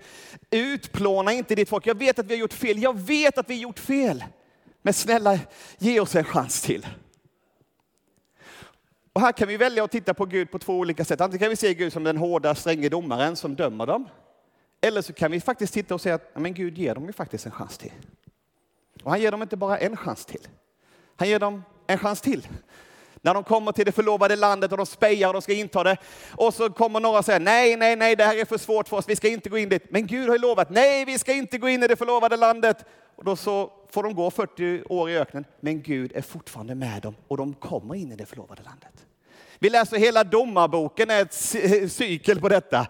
utplåna 0.51 1.33
inte 1.33 1.55
ditt 1.55 1.69
folk. 1.69 1.87
Jag 1.87 1.99
vet 1.99 2.19
att 2.19 2.27
vi 2.27 2.35
har 2.35 2.41
gjort 2.41 2.53
fel. 2.53 2.83
Jag 2.83 2.99
vet 2.99 3.39
att 3.39 3.51
vi 3.51 3.55
har 3.55 3.63
gjort 3.63 3.79
fel. 3.79 4.25
Men 4.83 4.95
snälla, 4.95 5.39
ge 5.79 6.01
oss 6.01 6.17
en 6.17 6.25
chans 6.25 6.63
till. 6.63 6.87
Och 9.13 9.21
här 9.21 9.33
kan 9.33 9.49
vi 9.49 9.57
välja 9.57 9.85
att 9.85 9.91
titta 9.91 10.15
på 10.15 10.25
Gud 10.27 10.51
på 10.51 10.59
två 10.59 10.79
olika 10.79 11.05
sätt. 11.05 11.21
Antingen 11.21 11.41
kan 11.41 11.51
vi 11.51 11.57
se 11.57 11.75
Gud 11.75 11.93
som 11.93 12.05
den 12.05 12.17
hårda, 12.17 12.55
stränge 12.55 12.89
domaren 12.89 13.37
som 13.37 13.57
dömer 13.57 13.87
dem. 13.87 14.09
Eller 14.81 15.03
så 15.03 15.13
kan 15.13 15.31
vi 15.31 15.41
faktiskt 15.41 15.75
titta 15.75 15.95
och 15.95 16.01
säga 16.01 16.15
att 16.15 16.31
men 16.35 16.55
Gud 16.55 16.79
ger 16.79 16.95
dem 16.95 17.07
ju 17.07 17.13
faktiskt 17.13 17.47
en 17.47 17.53
chans 17.53 17.79
till. 17.79 17.93
Och 19.03 19.11
han 19.11 19.21
ger 19.21 19.31
dem 19.31 19.43
inte 19.43 19.57
bara 19.57 19.79
en 19.79 19.97
chans 19.97 20.27
till. 20.27 20.49
Han 21.17 21.29
ger 21.29 21.39
dem 21.39 21.63
en 21.87 21.99
chans 21.99 22.21
till. 22.21 22.49
När 23.26 23.35
de 23.35 23.45
kommer 23.45 23.73
till 23.73 23.85
det 23.85 23.92
förlovade 23.92 24.37
landet 24.37 24.73
och 24.73 24.76
de 24.76 24.87
spejar 24.87 25.28
och 25.28 25.33
de 25.33 25.42
ska 25.42 25.52
inta 25.52 25.85
det. 25.85 25.97
Och 26.30 26.54
så 26.54 26.71
kommer 26.71 27.00
några 27.00 27.18
och 27.18 27.25
säger 27.25 27.40
nej, 27.40 27.76
nej, 27.76 27.97
nej, 27.97 28.16
det 28.16 28.25
här 28.25 28.37
är 28.37 28.45
för 28.45 28.59
svårt 28.59 28.88
för 28.88 28.97
oss, 28.97 29.09
vi 29.09 29.16
ska 29.16 29.28
inte 29.28 29.49
gå 29.49 29.59
in 29.59 29.68
dit. 29.68 29.83
Men 29.90 30.06
Gud 30.06 30.28
har 30.28 30.35
ju 30.35 30.40
lovat, 30.40 30.71
nej, 30.71 31.04
vi 31.04 31.18
ska 31.18 31.33
inte 31.33 31.59
gå 31.59 31.68
in 31.68 31.83
i 31.83 31.87
det 31.87 31.97
förlovade 31.97 32.37
landet. 32.37 32.85
Och 33.16 33.25
då 33.25 33.37
så 33.37 33.73
får 33.90 34.02
de 34.02 34.14
gå 34.14 34.30
40 34.30 34.83
år 34.88 35.11
i 35.11 35.18
öknen, 35.18 35.45
men 35.61 35.83
Gud 35.83 36.12
är 36.14 36.23
fortfarande 36.23 36.75
med 36.75 37.02
dem 37.02 37.14
och 37.28 37.37
de 37.37 37.54
kommer 37.54 37.95
in 37.95 38.12
i 38.12 38.16
det 38.16 38.26
förlovade 38.26 38.62
landet. 38.62 39.06
Vi 39.59 39.71
läser 39.71 39.97
hela 39.97 40.25
domarboken, 40.25 41.11
är 41.11 41.23
ett 41.23 41.93
cykel 41.93 42.41
på 42.41 42.49
detta. 42.49 42.87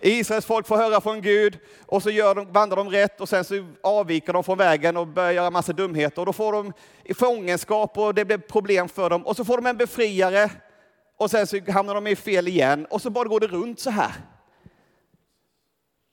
Israels 0.00 0.46
folk 0.46 0.66
får 0.66 0.76
höra 0.76 1.00
från 1.00 1.22
Gud 1.22 1.58
och 1.86 2.02
så 2.02 2.10
gör 2.10 2.34
de, 2.34 2.52
vandrar 2.52 2.76
de 2.76 2.90
rätt 2.90 3.20
och 3.20 3.28
sen 3.28 3.44
så 3.44 3.66
avviker 3.82 4.32
de 4.32 4.44
från 4.44 4.58
vägen 4.58 4.96
och 4.96 5.06
börjar 5.06 5.32
göra 5.32 5.50
massa 5.50 5.72
dumheter. 5.72 6.22
Och 6.22 6.26
då 6.26 6.32
får 6.32 6.52
de 6.52 6.72
fångenskap 7.14 7.98
och 7.98 8.14
det 8.14 8.24
blir 8.24 8.38
problem 8.38 8.88
för 8.88 9.10
dem. 9.10 9.26
Och 9.26 9.36
så 9.36 9.44
får 9.44 9.56
de 9.56 9.66
en 9.66 9.76
befriare 9.76 10.50
och 11.16 11.30
sen 11.30 11.46
så 11.46 11.70
hamnar 11.70 11.94
de 11.94 12.06
i 12.06 12.16
fel 12.16 12.48
igen 12.48 12.86
och 12.90 13.02
så 13.02 13.10
bara 13.10 13.28
går 13.28 13.40
det 13.40 13.46
runt 13.46 13.80
så 13.80 13.90
här. 13.90 14.12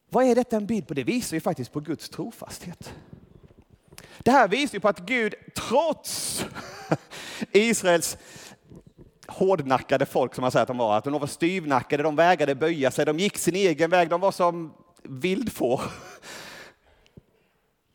Vad 0.10 0.26
är 0.26 0.36
detta 0.36 0.56
en 0.56 0.66
bild 0.66 0.88
på? 0.88 0.94
Det 0.94 1.04
visar 1.04 1.38
ju 1.38 1.42
faktiskt 1.42 1.72
på 1.72 1.80
Guds 1.80 2.10
trofasthet. 2.10 2.94
Det 4.20 4.32
här 4.32 4.48
visar 4.48 4.76
ju 4.76 4.80
på 4.80 4.88
att 4.88 5.00
Gud 5.00 5.36
trots 5.56 6.46
Israels 7.52 8.18
hårdnackade 9.28 10.06
folk 10.06 10.36
som 10.36 10.42
man 10.42 10.52
säger 10.52 10.62
att 10.62 10.68
de 10.68 10.78
var. 10.78 10.98
Att 10.98 11.04
de 11.04 11.14
var 11.14 11.28
styvnackade, 11.28 12.04
de 12.04 12.16
vägrade 12.16 12.56
böja 12.56 12.92
sig, 12.92 13.06
de 13.06 13.20
gick 13.20 13.38
sin 13.38 13.56
egen 13.56 13.90
väg, 13.90 14.10
de 14.10 14.22
var 14.22 14.32
som 14.32 14.74
vildfår. 15.04 15.82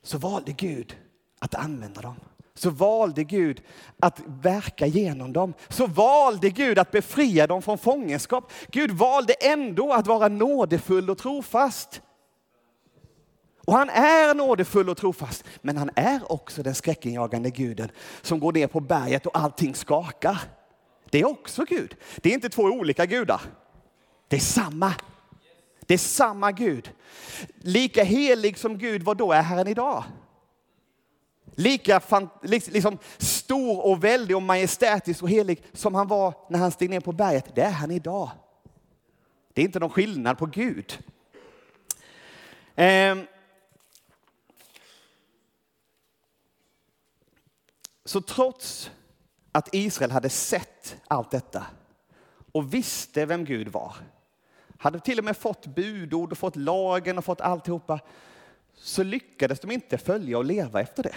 Så 0.03 0.19
valde 0.19 0.53
Gud 0.53 0.97
att 1.39 1.55
använda 1.55 2.01
dem. 2.01 2.17
Så 2.55 2.71
valde 2.71 3.25
Gud 3.25 3.63
att 4.01 4.21
verka 4.27 4.87
genom 4.87 5.33
dem. 5.33 5.55
Så 5.69 5.87
valde 5.87 6.51
Gud 6.51 6.79
att 6.79 6.91
befria 6.91 7.47
dem 7.47 7.63
från 7.63 7.79
fångenskap. 7.79 8.53
Gud 8.71 8.91
valde 8.91 9.33
ändå 9.33 9.93
att 9.93 10.07
vara 10.07 10.29
nådefull 10.29 11.11
och 11.11 11.19
trofast. 11.19 12.03
Och 13.67 13.75
han 13.75 13.91
är 13.91 14.35
nådefull 14.35 14.91
och 14.91 14.97
trofast, 14.97 15.45
men 15.61 15.77
han 15.77 15.91
är 15.97 16.33
också 16.33 16.63
den 16.63 16.75
skräckinjagande 16.75 17.51
guden 17.51 17.91
som 18.23 18.41
går 18.41 18.53
ner 18.53 18.67
på 18.67 18.81
berget 18.81 19.27
och 19.27 19.39
allting 19.39 19.75
skakar. 19.75 20.39
Det 21.13 21.21
är 21.21 21.25
också 21.25 21.65
Gud. 21.65 21.97
Det 22.17 22.31
är 22.31 22.35
inte 22.35 22.49
två 22.49 22.63
olika 22.63 23.07
gudar. 23.07 23.41
Det 24.29 24.37
är 24.37 24.41
samma. 24.41 24.95
Det 25.81 25.95
är 25.95 25.99
samma 25.99 26.53
Gud. 26.53 26.91
Lika 27.61 28.05
helig 28.05 28.59
som 28.59 28.79
Gud 28.79 29.03
var 29.03 29.15
då 29.15 29.33
är 29.33 29.43
Herren 29.43 29.69
idag. 29.69 30.05
Lika 31.55 32.01
liksom, 32.43 32.99
stor 33.19 33.87
och 33.87 34.05
väldig 34.05 34.37
och 34.37 34.43
majestätisk 34.43 35.23
och 35.23 35.31
helig 35.31 35.63
som 35.73 35.95
han 35.95 36.09
var 36.09 36.35
när 36.51 36.59
han 36.59 36.73
steg 36.73 36.91
ner 36.91 37.01
på 37.01 37.13
berget, 37.13 37.55
det 37.55 37.63
är 37.63 37.71
han 37.71 37.91
idag. 37.91 38.31
Det 39.53 39.61
är 39.61 39.65
inte 39.65 39.79
någon 39.79 39.91
skillnad 39.91 40.39
på 40.39 40.47
Gud. 40.47 41.05
Ehm. 42.75 43.27
Så 48.05 48.21
trots 48.21 48.91
att 49.53 49.69
Israel 49.73 50.11
hade 50.11 50.29
sett 50.29 50.97
allt 51.09 51.31
detta 51.31 51.67
och 52.53 52.75
visste 52.75 53.27
vem 53.27 53.45
Gud 53.45 53.69
var, 53.69 53.95
hade 54.79 55.01
till 55.01 55.19
och 55.19 55.25
med 55.25 55.37
fått 55.37 55.67
budord 55.67 56.33
och 56.33 56.39
fått 56.39 56.57
lagen 56.57 57.19
och 57.19 57.25
fått 57.25 57.41
alltihopa, 57.41 58.01
så 58.75 59.03
lyckades 59.03 59.61
de 59.61 59.71
inte 59.71 59.99
följa 59.99 60.39
och 60.39 60.45
leva 60.45 60.81
efter 60.81 61.03
det. 61.03 61.15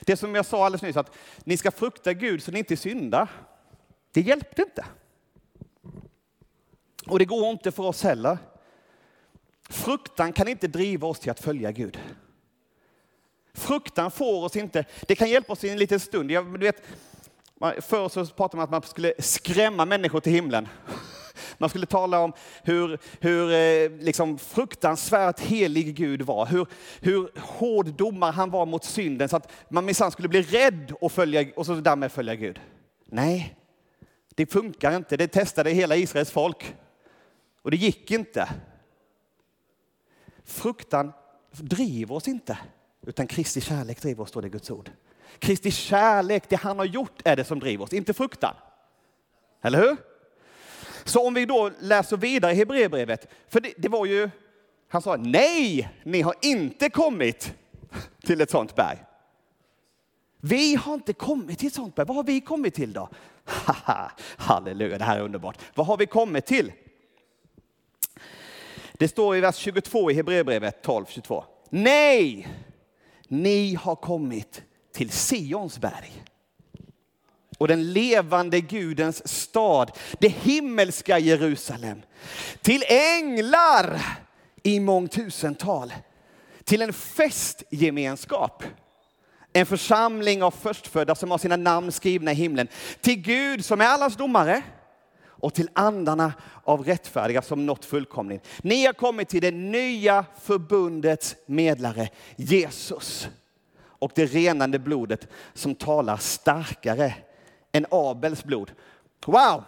Det 0.00 0.16
som 0.16 0.34
jag 0.34 0.46
sa 0.46 0.64
alldeles 0.64 0.82
nyss, 0.82 0.96
att 0.96 1.16
ni 1.44 1.56
ska 1.56 1.70
frukta 1.70 2.12
Gud 2.12 2.42
så 2.42 2.50
ni 2.50 2.58
inte 2.58 2.76
syndar, 2.76 3.28
det 4.12 4.20
hjälpte 4.20 4.62
inte. 4.62 4.84
Och 7.06 7.18
det 7.18 7.24
går 7.24 7.50
inte 7.50 7.72
för 7.72 7.82
oss 7.82 8.02
heller. 8.02 8.38
Fruktan 9.68 10.32
kan 10.32 10.48
inte 10.48 10.68
driva 10.68 11.06
oss 11.06 11.20
till 11.20 11.30
att 11.30 11.40
följa 11.40 11.72
Gud. 11.72 11.98
Fruktan 13.54 14.10
får 14.10 14.44
oss 14.44 14.56
inte, 14.56 14.84
det 15.08 15.14
kan 15.14 15.30
hjälpa 15.30 15.52
oss 15.52 15.64
i 15.64 15.68
en 15.68 15.78
liten 15.78 16.00
stund. 16.00 16.30
Jag, 16.30 16.60
du 16.60 16.66
vet, 16.66 16.82
förr 17.80 18.08
så 18.08 18.26
pratade 18.26 18.56
man 18.56 18.68
om 18.68 18.74
att 18.74 18.82
man 18.84 18.90
skulle 18.90 19.12
skrämma 19.18 19.84
människor 19.84 20.20
till 20.20 20.32
himlen. 20.32 20.68
Man 21.58 21.68
skulle 21.68 21.86
tala 21.86 22.18
om 22.18 22.32
hur, 22.62 22.98
hur 23.20 23.52
eh, 23.52 24.00
liksom 24.04 24.38
fruktansvärt 24.38 25.40
helig 25.40 25.94
Gud 25.94 26.22
var, 26.22 26.46
hur, 26.46 26.66
hur 27.00 27.30
hård 27.38 27.86
domare 27.86 28.30
han 28.30 28.50
var 28.50 28.66
mot 28.66 28.84
synden 28.84 29.28
så 29.28 29.36
att 29.36 29.52
man 29.68 29.84
minsann 29.84 30.10
skulle 30.10 30.28
bli 30.28 30.42
rädd 30.42 30.92
och, 31.00 31.12
följa, 31.12 31.44
och 31.56 31.66
så 31.66 31.74
därmed 31.74 32.12
följa 32.12 32.34
Gud. 32.34 32.60
Nej, 33.04 33.56
det 34.34 34.52
funkar 34.52 34.96
inte. 34.96 35.16
Det 35.16 35.28
testade 35.28 35.70
hela 35.70 35.96
Israels 35.96 36.30
folk 36.30 36.76
och 37.62 37.70
det 37.70 37.76
gick 37.76 38.10
inte. 38.10 38.48
Fruktan 40.44 41.12
driver 41.52 42.14
oss 42.14 42.28
inte. 42.28 42.58
Utan 43.06 43.26
Kristi 43.26 43.60
kärlek 43.60 44.02
driver 44.02 44.22
oss, 44.22 44.28
står 44.28 44.42
det 44.42 44.48
i 44.48 44.50
Guds 44.50 44.70
ord. 44.70 44.90
Kristi 45.38 45.70
kärlek, 45.70 46.48
det 46.48 46.56
han 46.56 46.78
har 46.78 46.86
gjort, 46.86 47.22
är 47.24 47.36
det 47.36 47.44
som 47.44 47.60
driver 47.60 47.84
oss, 47.84 47.92
inte 47.92 48.14
fruktan. 48.14 48.54
Eller 49.62 49.78
hur? 49.78 49.96
Så 51.04 51.26
om 51.26 51.34
vi 51.34 51.46
då 51.46 51.70
läser 51.80 52.16
vidare 52.16 52.52
i 52.52 52.54
Hebreerbrevet, 52.54 53.28
för 53.48 53.60
det, 53.60 53.72
det, 53.76 53.88
var 53.88 54.06
ju, 54.06 54.30
han 54.88 55.02
sa 55.02 55.16
nej, 55.16 55.88
ni 56.04 56.20
har 56.20 56.34
inte 56.40 56.90
kommit 56.90 57.54
till 58.22 58.40
ett 58.40 58.50
sånt 58.50 58.74
berg. 58.74 58.98
Vi 60.40 60.74
har 60.74 60.94
inte 60.94 61.12
kommit 61.12 61.58
till 61.58 61.68
ett 61.68 61.74
sånt 61.74 61.94
berg. 61.94 62.06
Vad 62.06 62.16
har 62.16 62.24
vi 62.24 62.40
kommit 62.40 62.74
till 62.74 62.92
då? 62.92 63.08
Halleluja, 64.36 64.98
det 64.98 65.04
här 65.04 65.18
är 65.18 65.22
underbart. 65.22 65.58
Vad 65.74 65.86
har 65.86 65.96
vi 65.96 66.06
kommit 66.06 66.46
till? 66.46 66.72
Det 68.92 69.08
står 69.08 69.36
i 69.36 69.40
vers 69.40 69.56
22 69.56 70.10
i 70.10 70.14
Hebreerbrevet 70.14 70.82
12, 70.82 71.04
22. 71.08 71.44
Nej, 71.70 72.48
ni 73.32 73.74
har 73.74 73.96
kommit 73.96 74.62
till 74.94 75.10
Sions 75.10 75.78
berg 75.78 76.24
och 77.58 77.68
den 77.68 77.92
levande 77.92 78.60
Gudens 78.60 79.28
stad, 79.28 79.90
det 80.18 80.28
himmelska 80.28 81.18
Jerusalem. 81.18 82.02
Till 82.60 82.84
änglar 82.88 84.02
i 84.62 84.80
mångtusental, 84.80 85.92
till 86.64 86.82
en 86.82 86.92
festgemenskap. 86.92 88.62
En 89.52 89.66
församling 89.66 90.42
av 90.42 90.50
förstfödda 90.50 91.14
som 91.14 91.30
har 91.30 91.38
sina 91.38 91.56
namn 91.56 91.92
skrivna 91.92 92.32
i 92.32 92.34
himlen. 92.34 92.68
Till 93.00 93.16
Gud 93.16 93.64
som 93.64 93.80
är 93.80 93.86
allas 93.86 94.16
domare 94.16 94.62
och 95.42 95.54
till 95.54 95.68
andarna 95.72 96.32
av 96.64 96.84
rättfärdiga 96.84 97.42
som 97.42 97.66
nått 97.66 97.84
fullkomning. 97.84 98.40
Ni 98.62 98.86
har 98.86 98.92
kommit 98.92 99.28
till 99.28 99.42
det 99.42 99.50
nya 99.50 100.24
förbundets 100.40 101.36
medlare, 101.46 102.08
Jesus. 102.36 103.28
Och 103.80 104.12
det 104.14 104.26
renande 104.26 104.78
blodet 104.78 105.28
som 105.54 105.74
talar 105.74 106.16
starkare 106.16 107.14
än 107.72 107.86
Abels 107.90 108.44
blod. 108.44 108.72
Wow, 109.26 109.64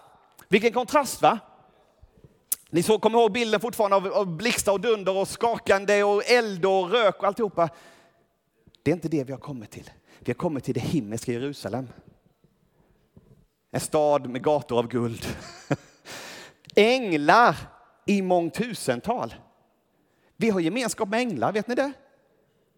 vilken 0.49 0.73
kontrast 0.73 1.23
va? 1.23 1.39
Ni 2.71 2.83
så 2.83 2.99
kommer 2.99 3.19
ihåg 3.19 3.33
bilden 3.33 3.61
fortfarande 3.61 3.97
av, 3.97 4.07
av 4.07 4.37
blixtar 4.37 4.73
och 4.73 4.81
dunder 4.81 5.17
och 5.17 5.29
skakande 5.29 6.03
och 6.03 6.31
eld 6.31 6.65
och 6.65 6.91
rök 6.91 7.19
och 7.19 7.25
alltihopa. 7.25 7.69
Det 8.83 8.91
är 8.91 8.95
inte 8.95 9.09
det 9.09 9.25
vi 9.25 9.33
har 9.33 9.41
kommit 9.41 9.71
till. 9.71 9.91
Vi 10.19 10.33
har 10.33 10.35
kommit 10.35 10.65
till 10.65 10.75
det 10.75 10.81
himmelska 10.81 11.33
Jerusalem. 11.33 11.89
En 13.75 13.81
stad 13.81 14.31
med 14.31 14.43
gator 14.43 14.79
av 14.79 14.89
guld. 14.89 15.27
Änglar 16.75 17.57
i 18.07 18.23
mångtusental. 18.23 19.35
Vi 20.37 20.51
har 20.51 20.61
gemenskap 20.61 21.09
med 21.09 21.21
änglar, 21.21 21.53
vet 21.53 21.69
ni 21.69 21.75
det? 21.75 21.93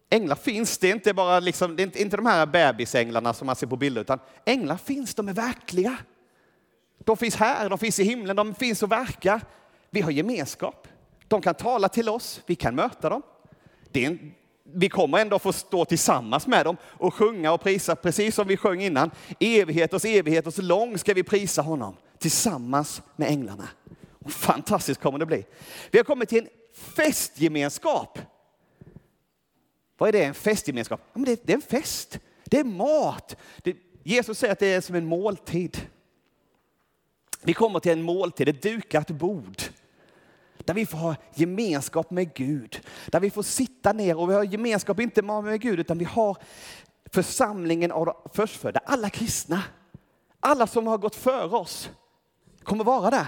Änglar 0.09 0.35
finns, 0.35 0.77
det 0.77 0.87
är 0.87 0.93
inte 0.93 1.13
bara 1.13 1.39
liksom, 1.39 1.75
det 1.75 1.83
är 1.83 2.01
inte, 2.01 2.17
de 2.17 2.25
här 2.25 2.45
bebisänglarna 2.45 3.33
som 3.33 3.45
man 3.45 3.55
ser 3.55 3.67
på 3.67 3.75
bilder, 3.75 4.01
utan 4.01 4.19
änglar 4.45 4.77
finns, 4.77 5.15
de 5.15 5.29
är 5.29 5.33
verkliga. 5.33 5.97
De 6.97 7.17
finns 7.17 7.35
här, 7.35 7.69
de 7.69 7.77
finns 7.77 7.99
i 7.99 8.03
himlen, 8.03 8.35
de 8.35 8.55
finns 8.55 8.83
och 8.83 8.91
verkar. 8.91 9.41
Vi 9.89 10.01
har 10.01 10.11
gemenskap. 10.11 10.87
De 11.27 11.41
kan 11.41 11.55
tala 11.55 11.89
till 11.89 12.09
oss, 12.09 12.41
vi 12.45 12.55
kan 12.55 12.75
möta 12.75 13.09
dem. 13.09 13.21
Det 13.91 14.05
är 14.05 14.07
en, 14.07 14.33
vi 14.73 14.89
kommer 14.89 15.19
ändå 15.19 15.39
få 15.39 15.53
stå 15.53 15.85
tillsammans 15.85 16.47
med 16.47 16.65
dem 16.65 16.77
och 16.83 17.13
sjunga 17.13 17.51
och 17.51 17.61
prisa, 17.61 17.95
precis 17.95 18.35
som 18.35 18.47
vi 18.47 18.57
sjöng 18.57 18.81
innan. 18.81 19.11
Evigheters 19.39 20.05
evigheters 20.05 20.57
lång 20.57 20.97
ska 20.97 21.13
vi 21.13 21.23
prisa 21.23 21.61
honom 21.61 21.95
tillsammans 22.17 23.01
med 23.15 23.29
änglarna. 23.29 23.69
Och 24.25 24.31
fantastiskt 24.31 25.01
kommer 25.01 25.19
det 25.19 25.25
bli. 25.25 25.45
Vi 25.91 25.99
har 25.99 26.03
kommit 26.03 26.29
till 26.29 26.43
en 26.43 26.49
festgemenskap. 26.73 28.19
Vad 29.97 30.09
är 30.09 30.13
det, 30.13 30.23
en 30.23 30.33
festgemenskap? 30.33 31.01
Ja, 31.03 31.19
men 31.19 31.25
det, 31.25 31.45
det 31.45 31.53
är 31.53 31.55
en 31.55 31.61
fest, 31.61 32.19
det 32.43 32.59
är 32.59 32.63
mat. 32.63 33.35
Det, 33.63 33.75
Jesus 34.03 34.39
säger 34.39 34.51
att 34.51 34.59
det 34.59 34.73
är 34.73 34.81
som 34.81 34.95
en 34.95 35.05
måltid. 35.05 35.77
Vi 37.41 37.53
kommer 37.53 37.79
till 37.79 37.91
en 37.91 38.01
måltid, 38.01 38.49
ett 38.49 38.61
dukat 38.61 39.07
bord. 39.07 39.61
Där 40.57 40.73
vi 40.73 40.85
får 40.85 40.97
ha 40.97 41.15
gemenskap 41.35 42.11
med 42.11 42.33
Gud. 42.33 42.81
Där 43.07 43.19
vi 43.19 43.29
får 43.29 43.43
sitta 43.43 43.93
ner 43.93 44.17
och 44.17 44.29
vi 44.29 44.33
har 44.33 44.43
gemenskap 44.43 44.99
inte 44.99 45.21
bara 45.21 45.41
med 45.41 45.61
Gud 45.61 45.79
utan 45.79 45.97
vi 45.97 46.05
har 46.05 46.37
församlingen 47.11 47.91
av 47.91 48.05
de 48.05 48.15
förstfödda, 48.33 48.79
alla 48.85 49.09
kristna. 49.09 49.63
Alla 50.39 50.67
som 50.67 50.87
har 50.87 50.97
gått 50.97 51.15
före 51.15 51.57
oss 51.57 51.89
kommer 52.63 52.83
vara 52.83 53.09
där. 53.09 53.27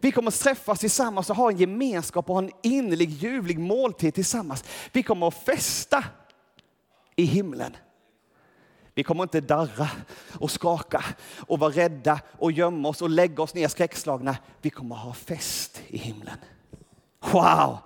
Vi 0.00 0.12
kommer 0.12 0.30
träffas 0.30 0.80
tillsammans 0.80 1.30
och 1.30 1.36
ha 1.36 1.50
en 1.50 1.56
gemenskap 1.56 2.30
och 2.30 2.34
ha 2.34 2.42
en 2.42 2.50
innerlig 2.62 3.10
ljuvlig 3.10 3.58
måltid 3.58 4.14
tillsammans. 4.14 4.64
Vi 4.92 5.02
kommer 5.02 5.28
att 5.28 5.44
festa 5.44 6.04
i 7.16 7.24
himlen. 7.24 7.76
Vi 8.98 9.04
kommer 9.04 9.22
inte 9.22 9.40
darra 9.40 9.88
och 10.38 10.50
skaka 10.50 11.04
och 11.46 11.58
vara 11.58 11.72
rädda 11.72 12.20
och 12.38 12.52
gömma 12.52 12.88
oss 12.88 13.02
och 13.02 13.10
lägga 13.10 13.42
oss 13.42 13.54
ner 13.54 13.68
skräckslagna. 13.68 14.36
Vi 14.62 14.70
kommer 14.70 14.96
ha 14.96 15.12
fest 15.12 15.82
i 15.86 15.98
himlen. 15.98 16.36
Wow! 17.32 17.78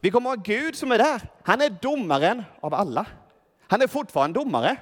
Vi 0.00 0.10
kommer 0.10 0.30
ha 0.30 0.36
Gud 0.36 0.76
som 0.76 0.92
är 0.92 0.98
där. 0.98 1.22
Han 1.42 1.60
är 1.60 1.70
domaren 1.70 2.42
av 2.60 2.74
alla. 2.74 3.06
Han 3.66 3.82
är 3.82 3.86
fortfarande 3.86 4.40
domare. 4.40 4.76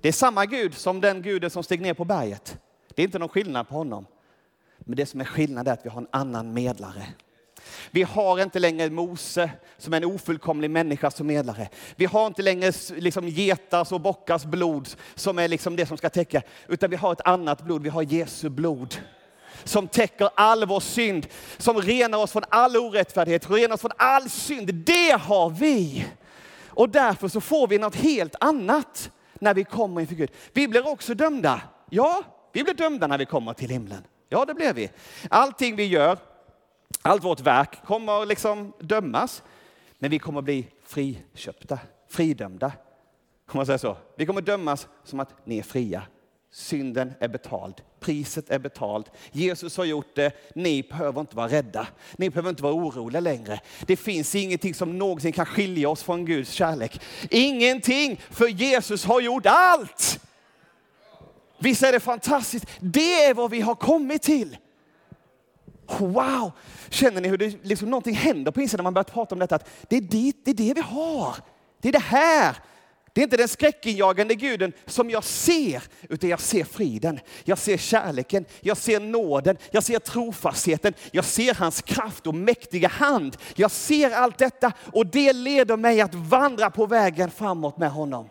Det 0.00 0.08
är 0.08 0.12
samma 0.12 0.46
Gud 0.46 0.74
som 0.74 1.00
den 1.00 1.22
guden 1.22 1.50
som 1.50 1.62
steg 1.62 1.80
ner 1.80 1.94
på 1.94 2.04
berget. 2.04 2.58
Det 2.94 3.02
är 3.02 3.04
inte 3.04 3.18
någon 3.18 3.28
skillnad 3.28 3.68
på 3.68 3.74
honom. 3.74 4.06
Men 4.78 4.96
det 4.96 5.06
som 5.06 5.20
är 5.20 5.24
skillnad 5.24 5.68
är 5.68 5.72
att 5.72 5.84
vi 5.84 5.90
har 5.90 6.00
en 6.00 6.08
annan 6.10 6.52
medlare. 6.52 7.02
Vi 7.90 8.02
har 8.02 8.42
inte 8.42 8.58
längre 8.58 8.90
Mose 8.90 9.50
som 9.78 9.92
är 9.92 9.96
en 9.96 10.04
ofullkomlig 10.04 10.70
människa 10.70 11.10
som 11.10 11.26
medlare. 11.26 11.68
Vi 11.96 12.04
har 12.04 12.26
inte 12.26 12.42
längre 12.42 12.72
liksom 12.96 13.28
getars 13.28 13.92
och 13.92 14.00
bockars 14.00 14.44
blod 14.44 14.88
som 15.14 15.38
är 15.38 15.48
liksom 15.48 15.76
det 15.76 15.86
som 15.86 15.96
ska 15.96 16.10
täcka, 16.10 16.42
utan 16.68 16.90
vi 16.90 16.96
har 16.96 17.12
ett 17.12 17.26
annat 17.26 17.62
blod. 17.62 17.82
Vi 17.82 17.88
har 17.88 18.02
Jesu 18.02 18.48
blod 18.48 18.94
som 19.64 19.88
täcker 19.88 20.30
all 20.34 20.66
vår 20.66 20.80
synd, 20.80 21.26
som 21.58 21.82
renar 21.82 22.18
oss 22.18 22.32
från 22.32 22.44
all 22.48 22.76
orättfärdighet, 22.76 23.50
renar 23.50 23.74
oss 23.74 23.80
från 23.80 23.92
all 23.96 24.30
synd. 24.30 24.74
Det 24.74 25.20
har 25.20 25.50
vi! 25.50 26.06
Och 26.66 26.88
därför 26.88 27.28
så 27.28 27.40
får 27.40 27.68
vi 27.68 27.78
något 27.78 27.96
helt 27.96 28.34
annat 28.40 29.10
när 29.34 29.54
vi 29.54 29.64
kommer 29.64 30.00
inför 30.00 30.14
Gud. 30.14 30.30
Vi 30.52 30.68
blir 30.68 30.88
också 30.88 31.14
dömda. 31.14 31.60
Ja, 31.90 32.22
vi 32.52 32.64
blir 32.64 32.74
dömda 32.74 33.06
när 33.06 33.18
vi 33.18 33.26
kommer 33.26 33.52
till 33.52 33.70
himlen. 33.70 34.04
Ja, 34.28 34.44
det 34.44 34.54
blir 34.54 34.72
vi. 34.72 34.90
Allting 35.30 35.76
vi 35.76 35.84
gör, 35.84 36.18
allt 37.02 37.24
vårt 37.24 37.40
verk 37.40 37.84
kommer 37.84 38.26
liksom 38.26 38.72
dömas, 38.80 39.42
men 39.98 40.10
vi 40.10 40.18
kommer 40.18 40.42
bli 40.42 40.68
friköpta, 40.84 41.78
fridömda. 42.08 42.72
Om 43.48 43.58
man 43.58 43.66
säger 43.66 43.78
så. 43.78 43.96
Vi 44.16 44.26
kommer 44.26 44.40
dömas 44.40 44.88
som 45.04 45.20
att 45.20 45.46
ni 45.46 45.58
är 45.58 45.62
fria. 45.62 46.02
Synden 46.52 47.12
är 47.20 47.28
betald, 47.28 47.74
priset 48.00 48.50
är 48.50 48.58
betalt. 48.58 49.10
Jesus 49.32 49.76
har 49.76 49.84
gjort 49.84 50.14
det, 50.14 50.32
ni 50.54 50.82
behöver 50.82 51.20
inte 51.20 51.36
vara 51.36 51.48
rädda. 51.48 51.86
Ni 52.16 52.30
behöver 52.30 52.50
inte 52.50 52.62
vara 52.62 52.74
oroliga 52.74 53.20
längre. 53.20 53.60
Det 53.86 53.96
finns 53.96 54.34
ingenting 54.34 54.74
som 54.74 54.98
någonsin 54.98 55.32
kan 55.32 55.46
skilja 55.46 55.88
oss 55.88 56.02
från 56.02 56.24
Guds 56.24 56.50
kärlek. 56.50 57.00
Ingenting, 57.30 58.20
för 58.30 58.48
Jesus 58.48 59.04
har 59.04 59.20
gjort 59.20 59.46
allt. 59.46 60.20
Visst 61.58 61.82
är 61.82 61.92
det 61.92 62.00
fantastiskt? 62.00 62.66
Det 62.80 63.24
är 63.24 63.34
vad 63.34 63.50
vi 63.50 63.60
har 63.60 63.74
kommit 63.74 64.22
till. 64.22 64.56
Wow! 65.98 66.52
Känner 66.88 67.20
ni 67.20 67.28
hur 67.28 67.38
det 67.38 67.64
liksom 67.64 67.90
någonting 67.90 68.14
händer 68.14 68.52
på 68.52 68.60
insidan 68.60 68.78
när 68.78 68.84
man 68.84 68.94
börjar 68.94 69.04
prata 69.04 69.34
om 69.34 69.38
detta? 69.38 69.54
Att 69.54 69.68
det 69.88 69.96
är, 69.96 70.00
dit, 70.00 70.44
det 70.44 70.50
är 70.50 70.54
det 70.54 70.74
vi 70.74 70.80
har. 70.80 71.36
Det 71.80 71.88
är 71.88 71.92
det 71.92 71.98
här. 71.98 72.56
Det 73.16 73.20
är 73.20 73.22
inte 73.22 73.36
den 73.36 73.48
skräckinjagande 73.48 74.34
guden 74.34 74.72
som 74.86 75.10
jag 75.10 75.24
ser, 75.24 75.82
utan 76.08 76.30
jag 76.30 76.40
ser 76.40 76.64
friden. 76.64 77.20
Jag 77.44 77.58
ser 77.58 77.76
kärleken, 77.76 78.44
jag 78.60 78.76
ser 78.76 79.00
nåden, 79.00 79.56
jag 79.70 79.82
ser 79.82 79.98
trofastheten, 79.98 80.94
jag 81.10 81.24
ser 81.24 81.54
hans 81.54 81.82
kraft 81.82 82.26
och 82.26 82.34
mäktiga 82.34 82.88
hand. 82.88 83.36
Jag 83.54 83.70
ser 83.70 84.10
allt 84.10 84.38
detta 84.38 84.72
och 84.92 85.06
det 85.06 85.32
leder 85.32 85.76
mig 85.76 86.00
att 86.00 86.14
vandra 86.14 86.70
på 86.70 86.86
vägen 86.86 87.30
framåt 87.30 87.78
med 87.78 87.90
honom. 87.90 88.28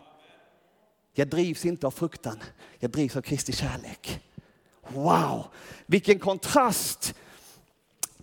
Jag 1.13 1.27
drivs 1.27 1.65
inte 1.65 1.87
av 1.87 1.91
fruktan, 1.91 2.43
jag 2.79 2.91
drivs 2.91 3.15
av 3.15 3.21
Kristi 3.21 3.53
kärlek. 3.53 4.19
Wow, 4.87 5.45
vilken 5.85 6.19
kontrast! 6.19 7.15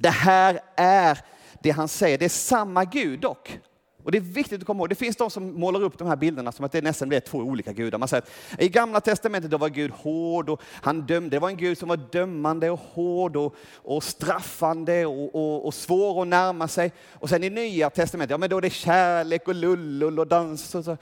Det 0.02 0.10
här 0.10 0.60
är 0.76 1.18
det 1.62 1.70
han 1.70 1.88
säger, 1.88 2.18
det 2.18 2.24
är 2.24 2.28
samma 2.28 2.84
Gud 2.84 3.20
dock. 3.20 3.58
Och 4.04 4.12
det 4.12 4.18
är 4.18 4.22
viktigt 4.22 4.60
att 4.60 4.66
komma 4.66 4.80
ihåg, 4.80 4.88
det 4.88 4.94
finns 4.94 5.16
de 5.16 5.30
som 5.30 5.60
målar 5.60 5.82
upp 5.82 5.98
de 5.98 6.08
här 6.08 6.16
bilderna 6.16 6.52
som 6.52 6.64
att 6.64 6.72
det 6.72 6.80
nästan 6.80 7.08
blir 7.08 7.20
två 7.20 7.38
olika 7.38 7.72
gudar. 7.72 7.98
Man 7.98 8.08
säger 8.08 8.22
att 8.22 8.62
i 8.62 8.68
gamla 8.68 9.00
testamentet 9.00 9.50
då 9.50 9.58
var 9.58 9.68
Gud 9.68 9.90
hård 9.90 10.48
och 10.48 10.62
han 10.64 11.00
dömde. 11.00 11.36
Det 11.36 11.38
var 11.38 11.48
en 11.48 11.56
Gud 11.56 11.78
som 11.78 11.88
var 11.88 11.96
dömande 11.96 12.70
och 12.70 12.78
hård 12.78 13.36
och, 13.36 13.54
och 13.74 14.04
straffande 14.04 15.06
och, 15.06 15.34
och, 15.34 15.66
och, 15.66 15.74
svår 15.74 16.22
att 16.22 16.28
närma 16.28 16.68
sig. 16.68 16.92
Och 17.12 17.28
sen 17.28 17.44
i 17.44 17.50
nya 17.50 17.90
testamentet, 17.90 18.30
ja 18.30 18.38
men 18.38 18.50
då 18.50 18.56
är 18.56 18.60
det 18.60 18.70
kärlek 18.70 19.48
och 19.48 19.54
lullull 19.54 20.18
och 20.18 20.26
dans. 20.26 20.74
Och 20.74 20.84
så. 20.84 20.96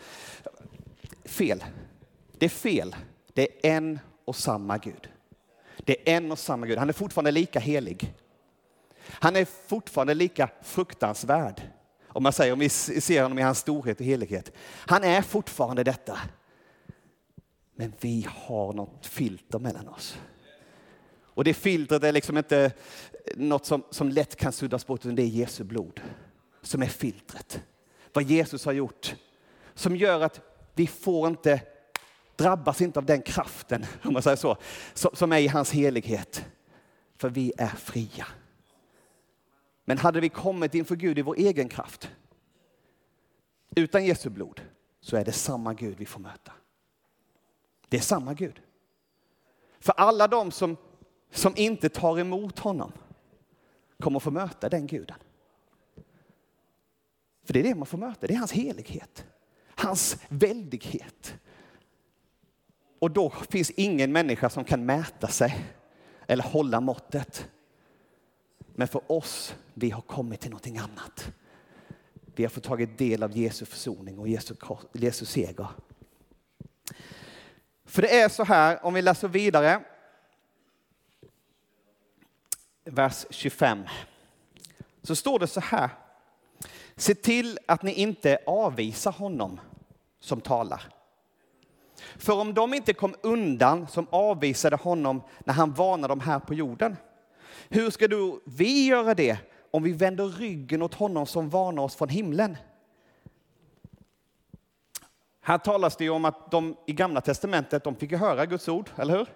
Fel. 1.24 1.64
Det 2.38 2.46
är 2.46 2.50
fel. 2.50 2.96
Det 3.34 3.42
är 3.42 3.76
en 3.76 3.98
och 4.24 4.36
samma 4.36 4.78
Gud. 4.78 5.08
Det 5.76 6.10
är 6.10 6.16
en 6.16 6.32
och 6.32 6.38
samma 6.38 6.66
Gud. 6.66 6.78
Han 6.78 6.88
är 6.88 6.92
fortfarande 6.92 7.30
lika 7.30 7.60
helig. 7.60 8.14
Han 9.12 9.36
är 9.36 9.44
fortfarande 9.44 10.14
lika 10.14 10.50
fruktansvärd. 10.62 11.62
Om 12.08 12.22
man 12.22 12.32
säger, 12.32 12.52
om 12.52 12.58
vi 12.58 12.68
ser 12.68 13.22
honom 13.22 13.38
i 13.38 13.42
hans 13.42 13.58
storhet 13.58 14.00
och 14.00 14.06
helighet. 14.06 14.52
Han 14.86 15.04
är 15.04 15.22
fortfarande 15.22 15.84
detta. 15.84 16.18
Men 17.76 17.92
vi 18.00 18.26
har 18.30 18.72
något 18.72 19.06
filter 19.06 19.58
mellan 19.58 19.88
oss. 19.88 20.18
Och 21.34 21.44
det 21.44 21.54
filtret 21.54 22.04
är 22.04 22.12
liksom 22.12 22.38
inte 22.38 22.72
något 23.36 23.66
som, 23.66 23.82
som 23.90 24.08
lätt 24.08 24.36
kan 24.36 24.52
suddas 24.52 24.86
bort, 24.86 25.00
utan 25.00 25.14
det 25.14 25.22
är 25.22 25.26
Jesu 25.26 25.64
blod 25.64 26.00
som 26.62 26.82
är 26.82 26.86
filtret. 26.86 27.62
Vad 28.12 28.24
Jesus 28.24 28.64
har 28.64 28.72
gjort. 28.72 29.14
Som 29.74 29.96
gör 29.96 30.20
att 30.20 30.40
vi 30.74 30.86
får 30.86 31.28
inte, 31.28 31.60
drabbas 32.36 32.80
inte 32.80 32.98
av 32.98 33.06
den 33.06 33.22
kraften, 33.22 33.86
om 34.02 34.12
man 34.12 34.22
säger 34.22 34.36
så, 34.36 34.56
som 34.94 35.32
är 35.32 35.38
i 35.38 35.48
hans 35.48 35.70
helighet. 35.70 36.44
För 37.16 37.28
vi 37.28 37.52
är 37.58 37.66
fria. 37.66 38.26
Men 39.90 39.98
hade 39.98 40.20
vi 40.20 40.28
kommit 40.28 40.74
inför 40.74 40.96
Gud 40.96 41.18
i 41.18 41.22
vår 41.22 41.34
egen 41.38 41.68
kraft, 41.68 42.10
utan 43.76 44.04
Jesu 44.04 44.30
blod, 44.30 44.60
så 45.00 45.16
är 45.16 45.24
det 45.24 45.32
samma 45.32 45.74
Gud 45.74 45.98
vi 45.98 46.06
får 46.06 46.20
möta. 46.20 46.52
Det 47.88 47.96
är 47.96 48.00
samma 48.00 48.34
Gud. 48.34 48.60
För 49.80 49.92
alla 49.92 50.28
de 50.28 50.50
som, 50.50 50.76
som 51.30 51.52
inte 51.56 51.88
tar 51.88 52.18
emot 52.18 52.58
honom 52.58 52.92
kommer 54.00 54.18
få 54.18 54.30
möta 54.30 54.68
den 54.68 54.86
guden. 54.86 55.16
För 57.44 57.52
det 57.52 57.60
är 57.60 57.64
det 57.64 57.74
man 57.74 57.86
får 57.86 57.98
möta, 57.98 58.26
det 58.26 58.34
är 58.34 58.38
hans 58.38 58.52
helighet. 58.52 59.26
Hans 59.74 60.16
väldighet. 60.28 61.34
Och 62.98 63.10
då 63.10 63.30
finns 63.30 63.70
ingen 63.70 64.12
människa 64.12 64.50
som 64.50 64.64
kan 64.64 64.86
mäta 64.86 65.28
sig 65.28 65.64
eller 66.26 66.44
hålla 66.44 66.80
måttet. 66.80 67.48
Men 68.80 68.88
för 68.88 69.12
oss, 69.12 69.54
vi 69.74 69.90
har 69.90 70.00
kommit 70.00 70.40
till 70.40 70.50
någonting 70.50 70.78
annat. 70.78 71.32
Vi 72.34 72.44
har 72.44 72.50
fått 72.50 72.64
tagit 72.64 72.98
del 72.98 73.22
av 73.22 73.36
Jesu 73.36 73.64
försoning 73.64 74.18
och 74.18 74.28
Jesu, 74.28 74.54
Jesu 74.92 75.24
seger. 75.24 75.66
För 77.84 78.02
det 78.02 78.20
är 78.20 78.28
så 78.28 78.44
här, 78.44 78.84
om 78.84 78.94
vi 78.94 79.02
läser 79.02 79.28
vidare, 79.28 79.84
vers 82.84 83.26
25, 83.30 83.84
så 85.02 85.16
står 85.16 85.38
det 85.38 85.46
så 85.46 85.60
här. 85.60 85.90
Se 86.96 87.14
till 87.14 87.58
att 87.68 87.82
ni 87.82 87.92
inte 87.92 88.38
avvisar 88.46 89.12
honom 89.12 89.60
som 90.20 90.40
talar. 90.40 90.82
För 92.16 92.40
om 92.40 92.54
de 92.54 92.74
inte 92.74 92.92
kom 92.92 93.14
undan 93.22 93.86
som 93.88 94.06
avvisade 94.10 94.76
honom 94.76 95.22
när 95.44 95.54
han 95.54 95.72
varnade 95.72 96.12
dem 96.12 96.20
här 96.20 96.38
på 96.38 96.54
jorden, 96.54 96.96
hur 97.68 97.90
ska 97.90 98.08
då 98.08 98.40
vi 98.44 98.86
göra 98.86 99.14
det 99.14 99.38
om 99.70 99.82
vi 99.82 99.92
vänder 99.92 100.24
ryggen 100.28 100.82
åt 100.82 100.94
honom 100.94 101.26
som 101.26 101.50
varnar 101.50 101.82
oss 101.82 101.96
från 101.96 102.08
himlen? 102.08 102.56
Här 105.40 105.58
talas 105.58 105.96
det 105.96 106.04
ju 106.04 106.10
om 106.10 106.24
att 106.24 106.50
de 106.50 106.76
i 106.86 106.92
Gamla 106.92 107.20
Testamentet, 107.20 107.84
de 107.84 107.96
fick 107.96 108.12
höra 108.12 108.46
Guds 108.46 108.68
ord, 108.68 108.90
eller 108.96 109.18
hur? 109.18 109.28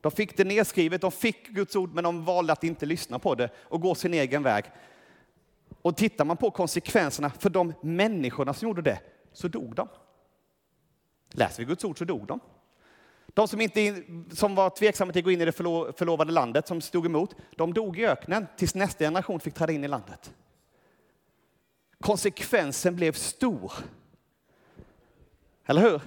De 0.00 0.12
fick 0.12 0.36
det 0.36 0.44
nedskrivet, 0.44 1.00
de 1.00 1.12
fick 1.12 1.48
Guds 1.48 1.76
ord, 1.76 1.94
men 1.94 2.04
de 2.04 2.24
valde 2.24 2.52
att 2.52 2.64
inte 2.64 2.86
lyssna 2.86 3.18
på 3.18 3.34
det 3.34 3.50
och 3.56 3.80
gå 3.80 3.94
sin 3.94 4.14
egen 4.14 4.42
väg. 4.42 4.64
Och 5.82 5.96
tittar 5.96 6.24
man 6.24 6.36
på 6.36 6.50
konsekvenserna 6.50 7.30
för 7.30 7.50
de 7.50 7.72
människorna 7.80 8.54
som 8.54 8.68
gjorde 8.68 8.82
det, 8.82 9.00
så 9.32 9.48
dog 9.48 9.74
de. 9.74 9.88
Läser 11.30 11.62
vi 11.62 11.64
Guds 11.64 11.84
ord 11.84 11.98
så 11.98 12.04
dog 12.04 12.26
de. 12.26 12.40
De 13.36 13.48
som, 13.48 13.60
inte, 13.60 14.02
som 14.32 14.54
var 14.54 14.70
tveksamma 14.70 15.12
till 15.12 15.20
att 15.20 15.24
gå 15.24 15.30
in 15.30 15.40
i 15.40 15.44
det 15.44 15.52
förlovade 15.52 16.32
landet, 16.32 16.68
som 16.68 16.80
stod 16.80 17.06
emot, 17.06 17.34
de 17.56 17.74
dog 17.74 17.98
i 17.98 18.06
öknen 18.06 18.46
tills 18.56 18.74
nästa 18.74 19.04
generation 19.04 19.40
fick 19.40 19.54
träda 19.54 19.72
in 19.72 19.84
i 19.84 19.88
landet. 19.88 20.34
Konsekvensen 22.00 22.96
blev 22.96 23.12
stor. 23.12 23.72
Eller 25.66 25.82
hur? 25.82 26.00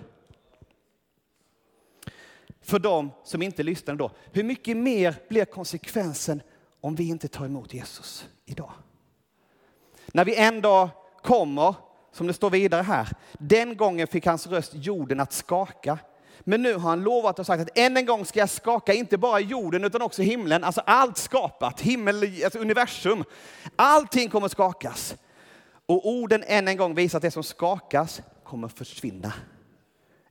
För 2.61 2.79
de 2.79 3.11
som 3.23 3.41
inte 3.41 3.63
lyssnade 3.63 3.97
då. 3.97 4.11
Hur 4.31 4.43
mycket 4.43 4.77
mer 4.77 5.15
blir 5.27 5.45
konsekvensen 5.45 6.41
om 6.81 6.95
vi 6.95 7.07
inte 7.09 7.27
tar 7.27 7.45
emot 7.45 7.73
Jesus 7.73 8.27
idag? 8.45 8.71
När 10.07 10.25
vi 10.25 10.35
en 10.35 10.61
dag 10.61 10.89
kommer, 11.23 11.75
som 12.11 12.27
det 12.27 12.33
står 12.33 12.49
vidare 12.49 12.81
här, 12.81 13.07
den 13.33 13.77
gången 13.77 14.07
fick 14.07 14.25
hans 14.25 14.47
röst 14.47 14.71
jorden 14.75 15.19
att 15.19 15.33
skaka. 15.33 15.99
Men 16.39 16.61
nu 16.61 16.73
har 16.73 16.89
han 16.89 17.03
lovat 17.03 17.39
och 17.39 17.45
sagt 17.45 17.61
att 17.61 17.77
än 17.77 17.97
en 17.97 18.05
gång 18.05 18.25
ska 18.25 18.39
jag 18.39 18.49
skaka 18.49 18.93
inte 18.93 19.17
bara 19.17 19.39
jorden 19.39 19.83
utan 19.83 20.01
också 20.01 20.21
himlen, 20.21 20.63
alltså 20.63 20.81
allt 20.85 21.17
skapat, 21.17 21.81
himmel, 21.81 22.15
alltså 22.43 22.59
universum. 22.59 23.23
Allting 23.75 24.29
kommer 24.29 24.47
skakas. 24.47 25.15
Och 25.85 26.09
orden 26.09 26.43
än 26.47 26.67
en 26.67 26.77
gång 26.77 26.95
visar 26.95 27.17
att 27.17 27.21
det 27.21 27.31
som 27.31 27.43
skakas 27.43 28.21
kommer 28.43 28.67
försvinna 28.67 29.33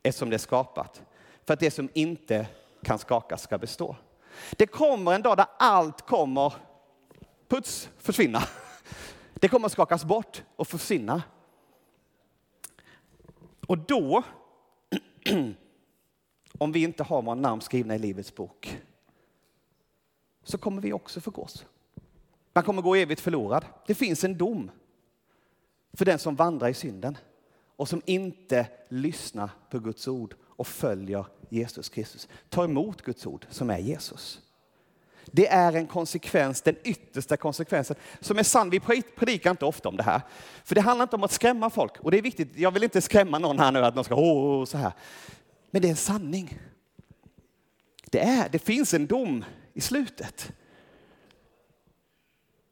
eftersom 0.03 0.29
det 0.29 0.35
är 0.35 0.37
skapat. 0.37 1.01
För 1.45 1.53
att 1.53 1.59
det 1.59 1.71
som 1.71 1.89
inte 1.93 2.47
kan 2.83 2.99
skakas 2.99 3.41
ska 3.41 3.57
bestå. 3.57 3.95
Det 4.51 4.67
kommer 4.67 5.13
en 5.13 5.21
dag 5.21 5.37
där 5.37 5.45
allt 5.57 6.01
kommer 6.01 6.53
puts 7.47 7.89
försvinna. 7.97 8.43
Det 9.33 9.47
kommer 9.47 9.69
skakas 9.69 10.05
bort 10.05 10.43
och 10.55 10.67
försvinna. 10.67 11.21
Och 13.67 13.77
då, 13.77 14.23
om 16.59 16.71
vi 16.71 16.83
inte 16.83 17.03
har 17.03 17.21
våra 17.21 17.35
namn 17.35 17.61
skrivna 17.61 17.95
i 17.95 17.99
Livets 17.99 18.35
bok, 18.35 18.79
så 20.43 20.57
kommer 20.57 20.81
vi 20.81 20.93
också 20.93 21.21
förgås. 21.21 21.65
Man 22.53 22.63
kommer 22.63 22.81
gå 22.81 22.95
evigt 22.95 23.21
förlorad. 23.21 23.65
Det 23.87 23.95
finns 23.95 24.23
en 24.23 24.37
dom 24.37 24.71
för 25.93 26.05
den 26.05 26.19
som 26.19 26.35
vandrar 26.35 26.69
i 26.69 26.73
synden 26.73 27.17
och 27.75 27.89
som 27.89 28.01
inte 28.05 28.67
lyssnar 28.89 29.49
på 29.69 29.79
Guds 29.79 30.07
ord 30.07 30.35
och 30.43 30.67
följer 30.67 31.25
Jesus 31.49 31.89
Kristus. 31.89 32.27
Ta 32.49 32.63
emot 32.63 33.01
Guds 33.01 33.25
ord 33.25 33.45
som 33.49 33.69
är 33.69 33.77
Jesus. 33.77 34.41
Det 35.25 35.47
är 35.47 35.73
en 35.73 35.87
konsekvens, 35.87 36.61
den 36.61 36.75
yttersta 36.83 37.37
konsekvensen, 37.37 37.95
som 38.19 38.37
är 38.37 38.43
sann. 38.43 38.69
Vi 38.69 38.79
predikar 39.15 39.51
inte 39.51 39.65
ofta 39.65 39.89
om 39.89 39.97
det 39.97 40.03
här. 40.03 40.21
För 40.63 40.75
det 40.75 40.81
handlar 40.81 41.03
inte 41.03 41.15
om 41.15 41.23
att 41.23 41.31
skrämma 41.31 41.69
folk. 41.69 41.99
Och 41.99 42.11
det 42.11 42.17
är 42.17 42.21
viktigt, 42.21 42.51
jag 42.55 42.71
vill 42.71 42.83
inte 42.83 43.01
skrämma 43.01 43.39
någon 43.39 43.59
här 43.59 43.71
nu 43.71 43.85
att 43.85 43.95
de 43.95 44.03
ska 44.03 44.15
åh, 44.15 44.65
så 44.65 44.77
här. 44.77 44.93
Men 45.71 45.81
det 45.81 45.87
är 45.87 45.89
en 45.89 45.95
sanning. 45.95 46.59
Det, 48.05 48.19
är, 48.19 48.49
det 48.49 48.59
finns 48.59 48.93
en 48.93 49.07
dom 49.07 49.45
i 49.73 49.81
slutet. 49.81 50.51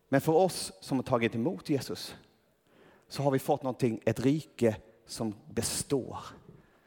Men 0.10 0.22
för 0.22 0.34
oss 0.34 0.72
som 0.82 0.98
har 0.98 1.04
tagit 1.04 1.36
emot 1.36 1.70
Jesus 1.70 2.16
så 3.08 3.24
har 3.24 3.32
vi 3.32 3.40
fått 3.40 3.64
någonting, 3.64 4.02
ett 4.06 4.20
rike 4.20 4.76
som 5.06 5.36
består, 5.50 6.20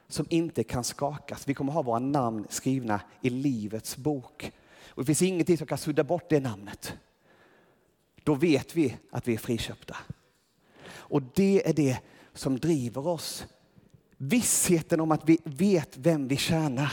som 0.08 0.26
inte 0.28 0.64
kan 0.64 0.84
skakas. 0.84 1.48
Vi 1.48 1.54
kommer 1.54 1.72
ha 1.72 1.82
våra 1.82 1.98
namn 1.98 2.46
skrivna 2.48 3.00
i 3.20 3.30
Livets 3.30 3.96
bok. 3.96 4.52
Och 4.88 5.02
det 5.02 5.06
finns 5.06 5.22
ingenting 5.22 5.58
som 5.58 5.66
kan 5.66 5.78
sudda 5.78 6.04
bort 6.04 6.30
det 6.30 6.40
namnet. 6.40 6.94
Då 8.24 8.34
vet 8.34 8.76
vi 8.76 8.96
att 9.10 9.28
vi 9.28 9.34
är 9.34 9.38
friköpta. 9.38 9.96
Och 10.88 11.22
det 11.22 11.68
är 11.68 11.72
det 11.72 11.98
som 12.34 12.58
driver 12.58 13.06
oss. 13.06 13.46
Vissheten 14.22 15.00
om 15.00 15.12
att 15.12 15.28
vi 15.28 15.38
vet 15.44 15.96
vem 15.96 16.28
vi 16.28 16.36
tjänar. 16.36 16.92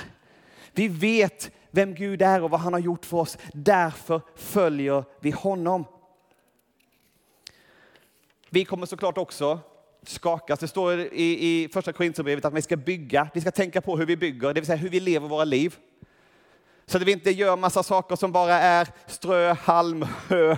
Vi 0.71 0.87
vet 0.87 1.51
vem 1.71 1.95
Gud 1.95 2.21
är 2.21 2.43
och 2.43 2.49
vad 2.49 2.59
han 2.59 2.73
har 2.73 2.79
gjort 2.79 3.05
för 3.05 3.17
oss. 3.17 3.37
Därför 3.53 4.21
följer 4.35 5.03
vi 5.19 5.31
honom. 5.31 5.85
Vi 8.49 8.65
kommer 8.65 8.85
såklart 8.85 9.17
också 9.17 9.59
skakas. 10.03 10.59
Det 10.59 10.67
står 10.67 10.99
i, 10.99 11.63
i 11.63 11.69
första 11.73 11.93
Korinthierbrevet 11.93 12.45
att 12.45 12.53
vi 12.53 12.61
ska 12.61 12.77
bygga. 12.77 13.29
Vi 13.33 13.41
ska 13.41 13.51
tänka 13.51 13.81
på 13.81 13.97
hur 13.97 14.05
vi 14.05 14.17
bygger, 14.17 14.53
det 14.53 14.59
vill 14.61 14.65
säga 14.65 14.77
hur 14.77 14.89
vi 14.89 14.99
lever 14.99 15.27
våra 15.27 15.43
liv. 15.43 15.75
Så 16.85 16.97
att 16.97 17.03
vi 17.03 17.11
inte 17.11 17.31
gör 17.31 17.57
massa 17.57 17.83
saker 17.83 18.15
som 18.15 18.31
bara 18.31 18.53
är 18.53 18.87
strö, 19.07 19.53
halm, 19.53 20.05
hö, 20.27 20.57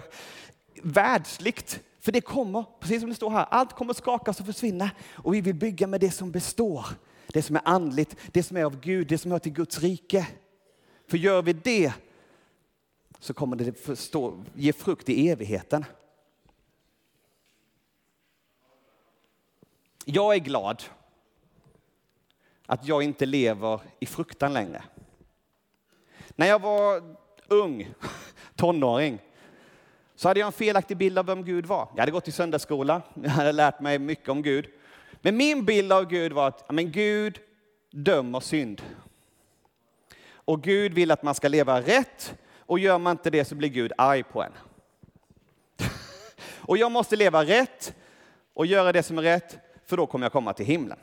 världsligt. 0.82 1.80
För 2.00 2.12
det 2.12 2.22
kommer, 2.22 2.66
precis 2.80 3.02
som 3.02 3.10
det 3.10 3.16
står 3.16 3.30
här, 3.30 3.46
allt 3.50 3.74
kommer 3.74 3.94
skakas 3.94 4.40
och 4.40 4.46
försvinna. 4.46 4.92
Och 5.16 5.34
vi 5.34 5.42
vill 5.42 5.56
bygga 5.56 5.88
med 5.88 6.02
det 6.02 6.12
som 6.12 6.32
består. 6.32 6.86
Det 7.28 7.42
som 7.42 7.56
är 7.56 7.62
andligt, 7.66 8.16
det 8.32 8.44
som 8.44 8.58
är 8.58 8.64
av 8.64 8.80
Gud, 8.80 9.08
det 9.08 9.18
som 9.18 9.32
hör 9.32 9.40
till 9.40 9.54
Guds 9.54 9.80
rike. 9.80 10.28
För 11.08 11.18
gör 11.18 11.42
vi 11.42 11.54
det 11.54 11.94
så 13.20 13.34
kommer 13.34 13.56
det 13.56 13.80
förstå, 13.80 14.44
ge 14.54 14.74
frukt 14.74 15.10
i 15.10 15.30
evigheten. 15.30 15.86
Jag 20.06 20.36
är 20.36 20.40
glad 20.40 20.84
att 22.66 22.88
jag 22.88 23.04
inte 23.04 23.26
lever 23.26 23.82
i 24.00 24.06
fruktan 24.06 24.54
längre. 24.54 24.84
När 26.36 26.48
jag 26.48 26.62
var 26.62 27.16
ung, 27.48 27.94
tonåring, 28.56 29.20
så 30.20 30.28
hade 30.28 30.40
jag 30.40 30.48
en 30.48 30.54
felaktig 30.54 30.98
bild 30.98 31.20
av 31.20 31.26
vem 31.26 31.44
Gud 31.44 31.66
var. 31.66 31.88
Jag 31.94 32.02
hade 32.02 32.12
gått 32.12 32.28
i 32.28 32.32
söndagsskola, 32.32 33.02
jag 33.14 33.30
hade 33.30 33.52
lärt 33.52 33.80
mig 33.80 34.00
mycket 34.00 34.30
om 34.30 34.42
Gud. 34.42 34.68
Men 35.22 35.38
min 35.38 35.66
bild 35.66 35.92
av 35.94 36.06
Gud 36.06 36.34
var 36.34 36.48
att 36.48 36.72
men 36.72 36.92
Gud 36.92 37.40
dömer 37.92 38.40
synd. 38.40 38.82
Och 40.32 40.62
Gud 40.64 40.94
vill 40.94 41.12
att 41.12 41.24
man 41.24 41.36
ska 41.36 41.48
leva 41.48 41.82
rätt 41.82 42.36
och 42.58 42.80
gör 42.80 42.98
man 42.98 43.12
inte 43.12 43.30
det 43.30 43.46
så 43.46 43.56
blir 43.56 43.70
Gud 43.70 43.92
arg 43.98 44.24
på 44.24 44.44
en. 44.44 44.52
Och 46.58 46.78
jag 46.78 46.92
måste 46.92 47.16
leva 47.16 47.46
rätt 47.46 47.96
och 48.54 48.66
göra 48.66 48.92
det 48.92 49.04
som 49.04 49.18
är 49.18 49.22
rätt 49.22 49.58
för 49.86 49.98
då 49.98 50.08
kommer 50.08 50.26
jag 50.26 50.32
komma 50.32 50.54
till 50.54 50.66
himlen. 50.66 51.00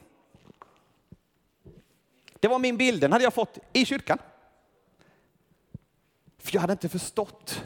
Det 2.41 2.49
var 2.49 2.59
min 2.59 2.77
bild, 2.77 3.01
den 3.01 3.13
hade 3.13 3.25
jag 3.25 3.35
fått 3.35 3.59
i 3.73 3.85
kyrkan. 3.85 4.19
För 6.39 6.55
jag 6.55 6.61
hade 6.61 6.73
inte 6.73 6.89
förstått. 6.89 7.63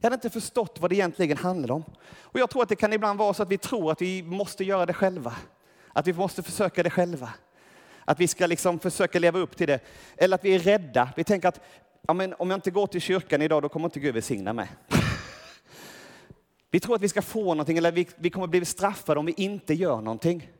Jag 0.00 0.06
hade 0.06 0.14
inte 0.14 0.30
förstått 0.30 0.76
vad 0.80 0.90
det 0.90 0.94
egentligen 0.94 1.36
handlade 1.36 1.72
om. 1.72 1.84
Och 2.20 2.40
jag 2.40 2.50
tror 2.50 2.62
att 2.62 2.68
det 2.68 2.76
kan 2.76 2.92
ibland 2.92 3.18
vara 3.18 3.34
så 3.34 3.42
att 3.42 3.50
vi 3.50 3.58
tror 3.58 3.92
att 3.92 4.02
vi 4.02 4.22
måste 4.22 4.64
göra 4.64 4.86
det 4.86 4.92
själva. 4.92 5.34
Att 5.92 6.06
vi 6.06 6.12
måste 6.12 6.42
försöka 6.42 6.82
det 6.82 6.90
själva. 6.90 7.30
Att 8.04 8.20
vi 8.20 8.28
ska 8.28 8.46
liksom 8.46 8.78
försöka 8.78 9.18
leva 9.18 9.38
upp 9.38 9.56
till 9.56 9.66
det. 9.66 9.80
Eller 10.16 10.34
att 10.34 10.44
vi 10.44 10.54
är 10.54 10.58
rädda. 10.58 11.08
Vi 11.16 11.24
tänker 11.24 11.48
att 11.48 11.60
ja, 12.06 12.14
men 12.14 12.34
om 12.34 12.50
jag 12.50 12.56
inte 12.56 12.70
går 12.70 12.86
till 12.86 13.00
kyrkan 13.00 13.42
idag, 13.42 13.62
då 13.62 13.68
kommer 13.68 13.86
inte 13.86 14.00
Gud 14.00 14.14
välsigna 14.14 14.52
mig. 14.52 14.68
Vi 16.70 16.80
tror 16.80 16.94
att 16.94 17.02
vi 17.02 17.08
ska 17.08 17.22
få 17.22 17.44
någonting 17.44 17.78
eller 17.78 17.92
vi, 17.92 18.08
vi 18.16 18.30
kommer 18.30 18.46
bli 18.46 18.64
straffade 18.64 19.20
om 19.20 19.26
vi 19.26 19.34
inte 19.36 19.74
gör 19.74 20.00
någonting. 20.00 20.50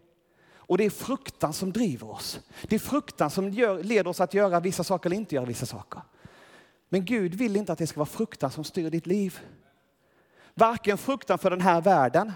Och 0.56 0.78
det 0.78 0.84
är 0.84 0.90
fruktan 0.90 1.52
som 1.52 1.72
driver 1.72 2.10
oss. 2.10 2.40
Det 2.62 2.74
är 2.74 2.80
fruktan 2.80 3.30
som 3.30 3.50
gör, 3.50 3.82
leder 3.82 4.10
oss 4.10 4.20
att 4.20 4.34
göra 4.34 4.60
vissa 4.60 4.84
saker 4.84 5.08
eller 5.08 5.16
inte 5.16 5.34
göra 5.34 5.44
vissa 5.44 5.66
saker. 5.66 6.02
Men 6.88 7.04
Gud 7.04 7.34
vill 7.34 7.56
inte 7.56 7.72
att 7.72 7.78
det 7.78 7.86
ska 7.86 8.00
vara 8.00 8.06
fruktan 8.06 8.50
som 8.50 8.64
styr 8.64 8.90
ditt 8.90 9.06
liv. 9.06 9.40
Varken 10.54 10.98
fruktan 10.98 11.38
för 11.38 11.50
den 11.50 11.60
här 11.60 11.80
världen 11.80 12.32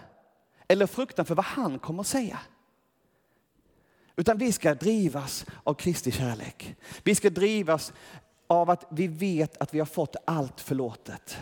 eller 0.69 0.87
fruktan 0.87 1.25
för 1.25 1.35
vad 1.35 1.45
han 1.45 1.79
kommer 1.79 2.01
att 2.01 2.07
säga. 2.07 2.39
Utan 4.17 4.39
vi 4.39 4.53
ska 4.53 4.75
drivas 4.75 5.47
av 5.65 5.75
Kristi 5.75 6.11
kärlek. 6.11 6.77
Vi 7.03 7.15
ska 7.15 7.31
drivas 7.31 7.93
av 8.47 8.71
att 8.71 8.87
vi 8.91 9.07
vet 9.07 9.57
att 9.57 9.75
vi 9.75 9.79
har 9.79 9.87
fått 9.87 10.17
allt 10.25 10.61
förlåtet. 10.61 11.39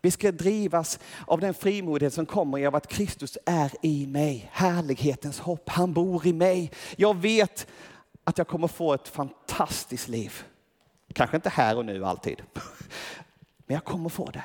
Vi 0.00 0.10
ska 0.10 0.32
drivas 0.32 0.98
av 1.26 1.40
den 1.40 1.54
frimodighet 1.54 2.14
som 2.14 2.26
kommer 2.26 2.66
av 2.66 2.74
att 2.74 2.86
Kristus 2.86 3.38
är 3.46 3.72
i 3.82 4.06
mig. 4.06 4.50
Härlighetens 4.52 5.40
hopp, 5.40 5.68
han 5.68 5.92
bor 5.92 6.26
i 6.26 6.32
mig. 6.32 6.72
Jag 6.96 7.16
vet 7.16 7.66
att 8.24 8.38
jag 8.38 8.48
kommer 8.48 8.68
få 8.68 8.94
ett 8.94 9.08
fantastiskt 9.08 10.08
liv. 10.08 10.44
Kanske 11.12 11.36
inte 11.36 11.48
här 11.48 11.78
och 11.78 11.84
nu 11.84 12.04
alltid, 12.04 12.42
men 13.66 13.74
jag 13.74 13.84
kommer 13.84 14.08
få 14.08 14.30
det. 14.30 14.44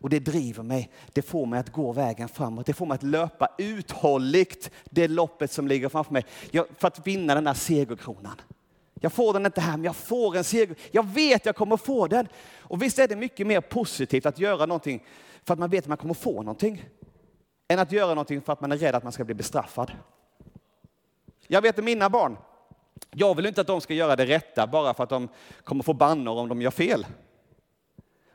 Och 0.00 0.10
det 0.10 0.18
driver 0.18 0.62
mig, 0.62 0.90
det 1.12 1.22
får 1.22 1.46
mig 1.46 1.60
att 1.60 1.72
gå 1.72 1.92
vägen 1.92 2.28
framåt. 2.28 2.66
Det 2.66 2.72
får 2.72 2.86
mig 2.86 2.94
att 2.94 3.02
löpa 3.02 3.48
uthålligt 3.58 4.70
det 4.90 5.08
loppet 5.08 5.52
som 5.52 5.68
ligger 5.68 5.88
framför 5.88 6.12
mig 6.12 6.24
för 6.78 6.88
att 6.88 7.06
vinna 7.06 7.34
den 7.34 7.46
här 7.46 7.54
segerkronan. 7.54 8.40
Jag 9.00 9.12
får 9.12 9.32
den 9.32 9.46
inte 9.46 9.60
här, 9.60 9.76
men 9.76 9.84
jag 9.84 9.96
får 9.96 10.36
en 10.36 10.44
seger. 10.44 10.76
Jag 10.90 11.06
vet 11.06 11.46
jag 11.46 11.56
kommer 11.56 11.76
få 11.76 12.06
den. 12.06 12.28
Och 12.58 12.82
visst 12.82 12.98
är 12.98 13.08
det 13.08 13.16
mycket 13.16 13.46
mer 13.46 13.60
positivt 13.60 14.26
att 14.26 14.38
göra 14.38 14.66
någonting 14.66 15.04
för 15.44 15.52
att 15.52 15.58
man 15.58 15.70
vet 15.70 15.84
att 15.84 15.88
man 15.88 15.96
kommer 15.96 16.14
få 16.14 16.42
någonting, 16.42 16.84
än 17.68 17.78
att 17.78 17.92
göra 17.92 18.08
någonting 18.08 18.42
för 18.42 18.52
att 18.52 18.60
man 18.60 18.72
är 18.72 18.76
rädd 18.76 18.94
att 18.94 19.02
man 19.02 19.12
ska 19.12 19.24
bli 19.24 19.34
bestraffad. 19.34 19.92
Jag 21.46 21.62
vet 21.62 21.78
att 21.78 21.84
mina 21.84 22.10
barn, 22.10 22.36
jag 23.10 23.34
vill 23.34 23.46
inte 23.46 23.60
att 23.60 23.66
de 23.66 23.80
ska 23.80 23.94
göra 23.94 24.16
det 24.16 24.26
rätta 24.26 24.66
bara 24.66 24.94
för 24.94 25.04
att 25.04 25.10
de 25.10 25.28
kommer 25.64 25.82
få 25.82 25.92
bannor 25.92 26.38
om 26.38 26.48
de 26.48 26.62
gör 26.62 26.70
fel. 26.70 27.06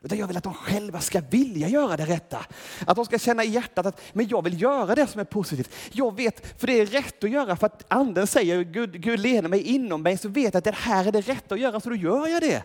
Utan 0.04 0.18
jag 0.18 0.26
vill 0.26 0.36
att 0.36 0.44
de 0.44 0.54
själva 0.54 1.00
ska 1.00 1.20
vilja 1.30 1.68
göra 1.68 1.96
det 1.96 2.04
rätta. 2.04 2.46
Att 2.86 2.96
de 2.96 3.04
ska 3.04 3.18
känna 3.18 3.44
i 3.44 3.48
hjärtat 3.48 3.86
att 3.86 4.00
men 4.12 4.28
jag 4.28 4.44
vill 4.44 4.62
göra 4.62 4.94
det 4.94 5.06
som 5.06 5.20
är 5.20 5.24
positivt. 5.24 5.70
Jag 5.92 6.16
vet, 6.16 6.60
för 6.60 6.66
det 6.66 6.80
är 6.80 6.86
rätt 6.86 7.24
att 7.24 7.30
göra 7.30 7.56
för 7.56 7.66
att 7.66 7.84
anden 7.88 8.26
säger 8.26 8.62
Gud, 8.62 9.00
Gud 9.02 9.20
leder 9.20 9.48
mig 9.48 9.62
inom 9.62 10.02
mig 10.02 10.18
så 10.18 10.28
vet 10.28 10.54
jag 10.54 10.56
att 10.56 10.64
det 10.64 10.74
här 10.74 11.06
är 11.06 11.12
det 11.12 11.20
rätta 11.20 11.54
att 11.54 11.60
göra 11.60 11.80
så 11.80 11.88
då 11.88 11.96
gör 11.96 12.28
jag 12.28 12.42
det. 12.42 12.62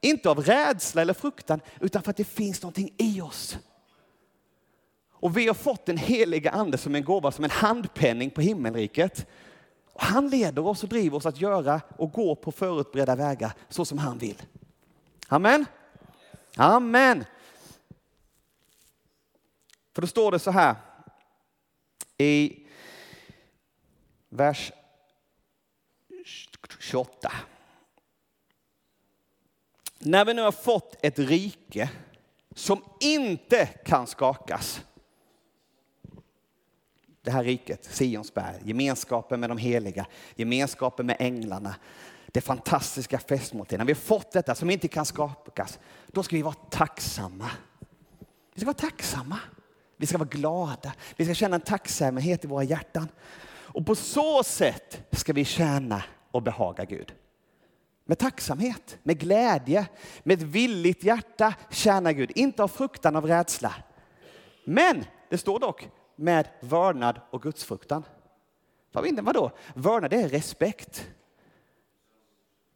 Inte 0.00 0.30
av 0.30 0.42
rädsla 0.42 1.02
eller 1.02 1.14
fruktan 1.14 1.60
utan 1.80 2.02
för 2.02 2.10
att 2.10 2.16
det 2.16 2.24
finns 2.24 2.62
någonting 2.62 2.94
i 2.96 3.20
oss. 3.20 3.58
Och 5.12 5.36
vi 5.36 5.46
har 5.46 5.54
fått 5.54 5.86
den 5.86 5.98
heliga 5.98 6.50
ande 6.50 6.78
som 6.78 6.94
en 6.94 7.04
gåva, 7.04 7.32
som 7.32 7.44
en 7.44 7.50
handpenning 7.50 8.30
på 8.30 8.40
himmelriket. 8.40 9.26
Och 9.98 10.04
han 10.04 10.28
leder 10.28 10.66
oss 10.66 10.82
och 10.82 10.88
driver 10.88 11.16
oss 11.16 11.26
att 11.26 11.40
göra 11.40 11.80
och 11.96 12.12
gå 12.12 12.34
på 12.34 12.52
förutbredda 12.52 13.16
vägar 13.16 13.52
så 13.68 13.84
som 13.84 13.98
han 13.98 14.18
vill. 14.18 14.42
Amen. 15.28 15.66
Amen. 16.56 17.24
För 19.94 20.02
då 20.02 20.06
står 20.06 20.32
det 20.32 20.38
så 20.38 20.50
här 20.50 20.74
i 22.18 22.66
vers 24.28 24.72
28. 26.80 27.32
När 29.98 30.24
vi 30.24 30.34
nu 30.34 30.42
har 30.42 30.52
fått 30.52 30.96
ett 31.02 31.18
rike 31.18 31.90
som 32.54 32.84
inte 33.00 33.66
kan 33.66 34.06
skakas. 34.06 34.80
Det 37.22 37.30
här 37.30 37.44
riket, 37.44 37.84
Sionsberg, 37.84 38.56
gemenskapen 38.64 39.40
med 39.40 39.50
de 39.50 39.58
heliga, 39.58 40.06
gemenskapen 40.36 41.06
med 41.06 41.16
änglarna, 41.18 41.74
det 42.26 42.40
fantastiska 42.40 43.18
festmåltiden. 43.18 43.78
När 43.78 43.86
vi 43.86 43.92
har 43.92 44.00
fått 44.00 44.32
detta 44.32 44.54
som 44.54 44.70
inte 44.70 44.88
kan 44.88 45.06
skapas, 45.06 45.78
då 46.06 46.22
ska 46.22 46.36
vi 46.36 46.42
vara 46.42 46.54
tacksamma. 46.54 47.50
Vi 48.54 48.60
ska 48.60 48.66
vara 48.66 48.74
tacksamma. 48.74 49.38
Vi 49.96 50.06
ska 50.06 50.18
vara 50.18 50.28
glada. 50.28 50.92
Vi 51.16 51.24
ska 51.24 51.34
känna 51.34 51.54
en 51.54 51.60
tacksamhet 51.60 52.44
i 52.44 52.48
våra 52.48 52.64
hjärtan. 52.64 53.08
Och 53.48 53.86
på 53.86 53.94
så 53.94 54.42
sätt 54.42 55.02
ska 55.12 55.32
vi 55.32 55.44
tjäna 55.44 56.02
och 56.30 56.42
behaga 56.42 56.84
Gud. 56.84 57.14
Med 58.04 58.18
tacksamhet, 58.18 58.98
med 59.02 59.18
glädje, 59.18 59.86
med 60.22 60.38
ett 60.38 60.48
villigt 60.48 61.04
hjärta 61.04 61.54
tjäna 61.70 62.12
Gud. 62.12 62.32
Inte 62.34 62.62
av 62.62 62.68
fruktan, 62.68 63.16
av 63.16 63.26
rädsla. 63.26 63.74
Men 64.64 65.04
det 65.28 65.38
står 65.38 65.60
dock 65.60 65.88
med 66.18 66.48
vördnad 66.60 67.20
och 67.30 67.42
gudsfruktan. 67.42 68.04
Vadå? 68.92 69.50
Vördnad 69.74 70.12
är 70.12 70.28
respekt. 70.28 71.10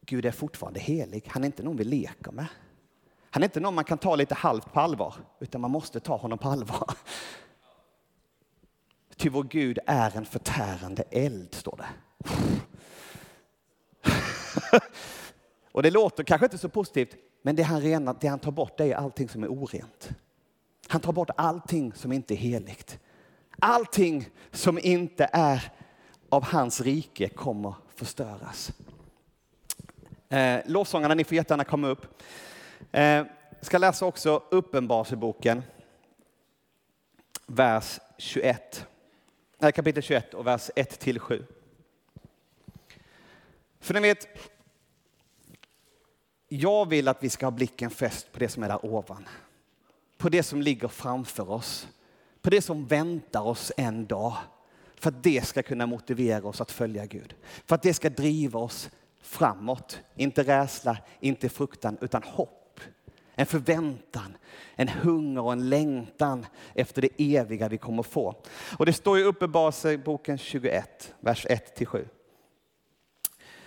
Gud 0.05 0.25
är 0.25 0.31
fortfarande 0.31 0.79
helig. 0.79 1.27
Han 1.27 1.43
är 1.43 1.45
inte 1.45 1.63
någon 1.63 1.77
vi 1.77 1.83
leker 1.83 2.31
med. 2.31 2.45
Han 3.29 3.43
är 3.43 3.47
inte 3.47 3.59
någon 3.59 3.75
man 3.75 3.83
kan 3.83 3.97
ta 3.97 4.15
lite 4.15 4.35
halvt 4.35 4.73
på 4.73 4.79
allvar, 4.79 5.15
utan 5.39 5.61
man 5.61 5.71
måste 5.71 5.99
ta 5.99 6.17
honom 6.17 6.37
på 6.37 6.49
allvar. 6.49 6.93
Ty 9.15 9.29
vår 9.29 9.43
Gud 9.43 9.79
är 9.85 10.17
en 10.17 10.25
förtärande 10.25 11.03
eld, 11.11 11.53
står 11.53 11.77
det. 11.77 11.87
Och 15.71 15.83
det 15.83 15.91
låter 15.91 16.23
kanske 16.23 16.45
inte 16.45 16.57
så 16.57 16.69
positivt, 16.69 17.15
men 17.41 17.55
det 17.55 17.63
han, 17.63 17.81
renar, 17.81 18.15
det 18.21 18.27
han 18.27 18.39
tar 18.39 18.51
bort 18.51 18.77
det 18.77 18.91
är 18.91 18.95
allting 18.95 19.29
som 19.29 19.43
är 19.43 19.47
orent. 19.47 20.09
Han 20.87 21.01
tar 21.01 21.13
bort 21.13 21.29
allting 21.37 21.93
som 21.93 22.11
inte 22.11 22.33
är 22.33 22.37
heligt. 22.37 22.99
Allting 23.59 24.29
som 24.51 24.79
inte 24.79 25.29
är 25.33 25.71
av 26.29 26.43
hans 26.43 26.81
rike 26.81 27.29
kommer 27.29 27.73
förstöras. 27.95 28.71
Eh, 30.29 30.59
lovsångarna, 30.65 31.13
ni 31.13 31.23
får 31.23 31.35
jättegärna 31.35 31.63
komma 31.63 31.87
upp. 31.87 32.23
Eh, 32.91 33.25
ska 33.61 33.77
läsa 33.77 34.05
också 34.05 34.43
Uppenbarelseboken, 34.51 35.63
vers 37.45 37.99
21. 38.17 38.87
Nej, 39.57 39.71
kapitel 39.71 40.03
21 40.03 40.33
och 40.33 40.47
vers 40.47 40.69
1 40.75 40.99
till 40.99 41.19
7. 41.19 41.45
För 43.79 43.93
ni 43.93 43.99
vet, 43.99 44.27
jag 46.47 46.89
vill 46.89 47.07
att 47.07 47.23
vi 47.23 47.29
ska 47.29 47.45
ha 47.45 47.51
blicken 47.51 47.89
fäst 47.89 48.31
på 48.31 48.39
det 48.39 48.49
som 48.49 48.63
är 48.63 48.67
där 48.67 48.85
ovan. 48.85 49.27
På 50.17 50.29
det 50.29 50.43
som 50.43 50.61
ligger 50.61 50.87
framför 50.87 51.49
oss. 51.49 51.87
På 52.43 52.49
det 52.49 52.61
som 52.61 52.85
väntar 52.87 53.41
oss 53.41 53.71
en 53.77 54.05
dag. 54.05 54.33
För 54.95 55.09
att 55.09 55.23
det 55.23 55.45
ska 55.45 55.63
kunna 55.63 55.85
motivera 55.85 56.47
oss 56.47 56.61
att 56.61 56.71
följa 56.71 57.05
Gud. 57.05 57.35
För 57.65 57.75
att 57.75 57.81
det 57.81 57.93
ska 57.93 58.09
driva 58.09 58.59
oss 58.59 58.89
framåt. 59.21 59.99
Inte 60.15 60.43
rädsla, 60.43 60.97
inte 61.19 61.49
fruktan, 61.49 61.97
utan 62.01 62.23
hopp. 62.23 62.79
En 63.35 63.45
förväntan, 63.45 64.37
en 64.75 64.87
hunger 64.87 65.41
och 65.41 65.53
en 65.53 65.69
längtan 65.69 66.45
efter 66.73 67.01
det 67.01 67.35
eviga 67.35 67.67
vi 67.67 67.77
kommer 67.77 68.03
få. 68.03 68.35
Och 68.77 68.85
det 68.85 68.93
står 68.93 69.19
i 69.19 69.23
Uppenbarelseboken 69.23 70.37
21, 70.37 71.13
vers 71.19 71.45
1-7. 71.45 72.05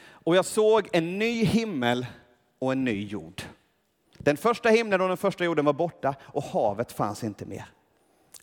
Och 0.09 0.37
jag 0.37 0.45
såg 0.45 0.89
en 0.93 1.19
ny 1.19 1.45
himmel 1.45 2.07
och 2.59 2.73
en 2.73 2.85
ny 2.85 3.07
jord. 3.07 3.43
Den 4.19 4.37
första 4.37 4.69
himlen 4.69 5.01
och 5.01 5.09
den 5.09 5.17
första 5.17 5.45
jorden 5.45 5.65
var 5.65 5.73
borta 5.73 6.15
och 6.21 6.43
havet 6.43 6.93
fanns 6.93 7.25
inte 7.25 7.47
mer. 7.47 7.76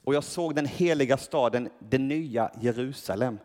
Och 0.04 0.14
jag 0.14 0.24
såg 0.24 0.56
den 0.56 0.66
heliga 0.66 1.18
staden, 1.18 1.70
det 1.80 1.98
nya 1.98 2.52
Jerusalem, 2.62 3.40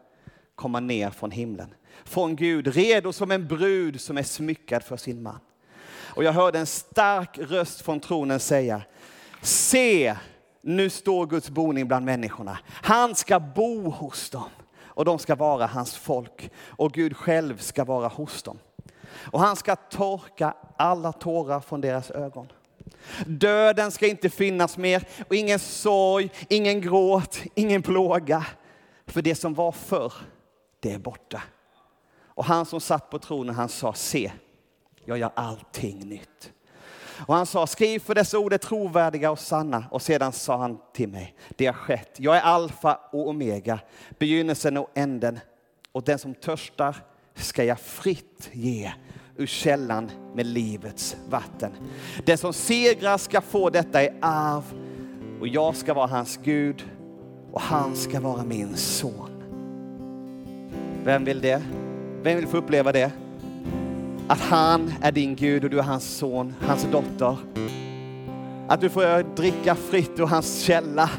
komma 0.55 0.81
ner 0.81 1.11
från 1.11 1.31
himlen. 1.31 1.75
Från 2.05 2.37
Gud, 2.37 2.66
redo 2.66 3.12
som 3.12 3.31
en 3.31 3.47
brud 3.47 4.01
som 4.01 4.18
är 4.18 4.23
smyckad 4.23 4.83
för 4.83 4.97
sin 4.97 5.23
man. 5.23 5.40
Och 6.18 6.25
jag 6.25 6.33
hörde 6.33 6.59
en 6.59 6.66
stark 6.66 7.38
röst 7.38 7.81
från 7.81 8.01
tronen 8.01 8.40
säga, 8.40 8.83
se, 9.42 10.16
nu 10.61 10.90
står 10.90 11.27
Guds 11.27 11.51
boning 11.51 11.88
bland 11.88 12.05
människorna. 12.05 12.59
Han 12.66 13.14
ska 13.14 13.40
bo 13.40 13.90
hos 13.90 14.31
dem 14.31 14.51
och 14.81 15.05
de 15.05 15.18
ska 15.18 15.35
vara 15.35 15.66
hans 15.66 15.97
folk 15.97 16.51
och 16.59 16.92
Gud 16.92 17.16
själv 17.16 17.57
ska 17.59 17.85
vara 17.85 18.09
hos 18.09 18.42
dem. 18.42 18.59
Och 19.31 19.40
han 19.40 19.57
ska 19.57 19.77
torka 19.77 20.55
alla 20.77 21.12
tårar 21.12 21.61
från 21.61 21.81
deras 21.81 22.11
ögon. 22.11 22.49
Döden 23.27 23.91
ska 23.91 24.07
inte 24.07 24.31
finnas 24.31 24.79
mer 24.79 25.09
och 25.29 25.35
ingen 25.35 25.59
sorg, 25.59 26.31
ingen 26.49 26.81
gråt, 26.81 27.41
ingen 27.55 27.83
plåga. 27.83 28.47
För 29.07 29.23
det 29.23 29.35
som 29.35 29.55
var 29.55 29.73
förr, 29.73 30.13
det 30.81 30.93
är 30.93 30.99
borta. 30.99 31.43
Och 32.21 32.45
han 32.45 32.67
som 32.67 32.81
satt 32.81 33.11
på 33.11 33.19
tronen, 33.19 33.55
han 33.55 33.69
sa, 33.69 33.93
se, 33.93 34.33
jag 35.05 35.19
gör 35.19 35.31
allting 35.35 35.99
nytt. 35.99 36.53
Och 37.27 37.35
han 37.35 37.47
sa, 37.47 37.67
skriv 37.67 37.99
för 37.99 38.15
dessa 38.15 38.39
ord 38.39 38.53
är 38.53 38.59
trovärdiga 38.59 39.31
och 39.31 39.39
sanna. 39.39 39.85
Och 39.91 40.03
sedan 40.03 40.33
sa 40.33 40.57
han 40.57 40.79
till 40.93 41.09
mig, 41.09 41.35
det 41.57 41.67
har 41.67 41.73
skett. 41.73 42.15
Jag 42.17 42.37
är 42.37 42.41
alfa 42.41 43.01
och 43.13 43.29
omega, 43.29 43.81
begynnelsen 44.19 44.77
och 44.77 44.91
änden. 44.95 45.41
Och 45.93 46.03
den 46.03 46.19
som 46.19 46.35
törstar 46.35 46.97
ska 47.35 47.65
jag 47.65 47.81
fritt 47.81 48.51
ge 48.53 48.93
ur 49.38 49.46
källan 49.46 50.11
med 50.35 50.46
livets 50.46 51.16
vatten. 51.29 51.70
Den 52.24 52.38
som 52.38 52.53
segrar 52.53 53.18
ska 53.18 53.40
få 53.40 53.70
detta 53.70 54.05
i 54.05 54.11
arv 54.20 54.62
och 55.40 55.48
jag 55.48 55.77
ska 55.77 55.94
vara 55.94 56.07
hans 56.07 56.40
Gud 56.42 56.85
och 57.53 57.61
han 57.61 57.96
ska 57.96 58.20
vara 58.20 58.44
min 58.44 58.77
son. 58.77 59.31
Vem 61.05 61.24
vill 61.24 61.40
det? 61.40 61.62
Vem 62.22 62.37
vill 62.37 62.46
få 62.46 62.57
uppleva 62.57 62.92
det? 62.92 63.12
Att 64.29 64.40
han 64.40 64.92
är 65.01 65.12
din 65.12 65.37
Gud 65.37 65.64
och 65.64 65.70
du 65.70 65.79
är 65.79 65.83
hans 65.83 66.16
son, 66.16 66.55
hans 66.61 66.87
dotter. 66.92 67.37
Att 68.68 68.81
du 68.81 68.88
får 68.88 69.35
dricka 69.37 69.74
fritt 69.74 70.18
ur 70.18 70.27
hans 70.27 70.61
källa 70.61 71.11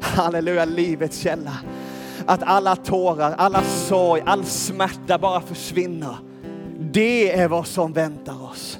Halleluja, 0.00 0.64
livets 0.64 1.18
källa. 1.18 1.52
Att 2.26 2.42
alla 2.42 2.76
tårar, 2.76 3.34
alla 3.38 3.62
sorg, 3.62 4.22
all 4.26 4.44
smärta 4.44 5.18
bara 5.18 5.40
försvinner. 5.40 6.16
Det 6.80 7.32
är 7.32 7.48
vad 7.48 7.66
som 7.66 7.92
väntar 7.92 8.44
oss. 8.44 8.78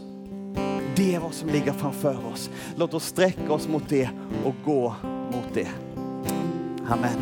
Det 0.96 1.14
är 1.14 1.20
vad 1.20 1.34
som 1.34 1.48
ligger 1.48 1.72
framför 1.72 2.26
oss. 2.32 2.50
Låt 2.76 2.94
oss 2.94 3.04
sträcka 3.04 3.52
oss 3.52 3.68
mot 3.68 3.88
det 3.88 4.10
och 4.44 4.54
gå 4.64 4.94
mot 5.32 5.54
det. 5.54 5.68
Amen. 6.88 7.18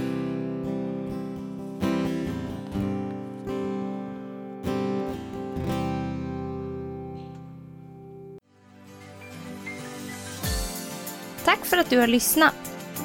Tack 11.44 11.64
för 11.64 11.76
att 11.76 11.90
du 11.90 11.98
har 11.98 12.06
lyssnat. 12.06 12.54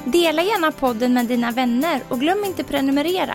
Dela 0.04 0.42
gärna 0.42 0.72
podden 0.72 1.14
med 1.14 1.26
dina 1.26 1.50
vänner 1.50 2.00
och 2.08 2.20
glöm 2.20 2.44
inte 2.44 2.64
prenumerera. 2.64 3.34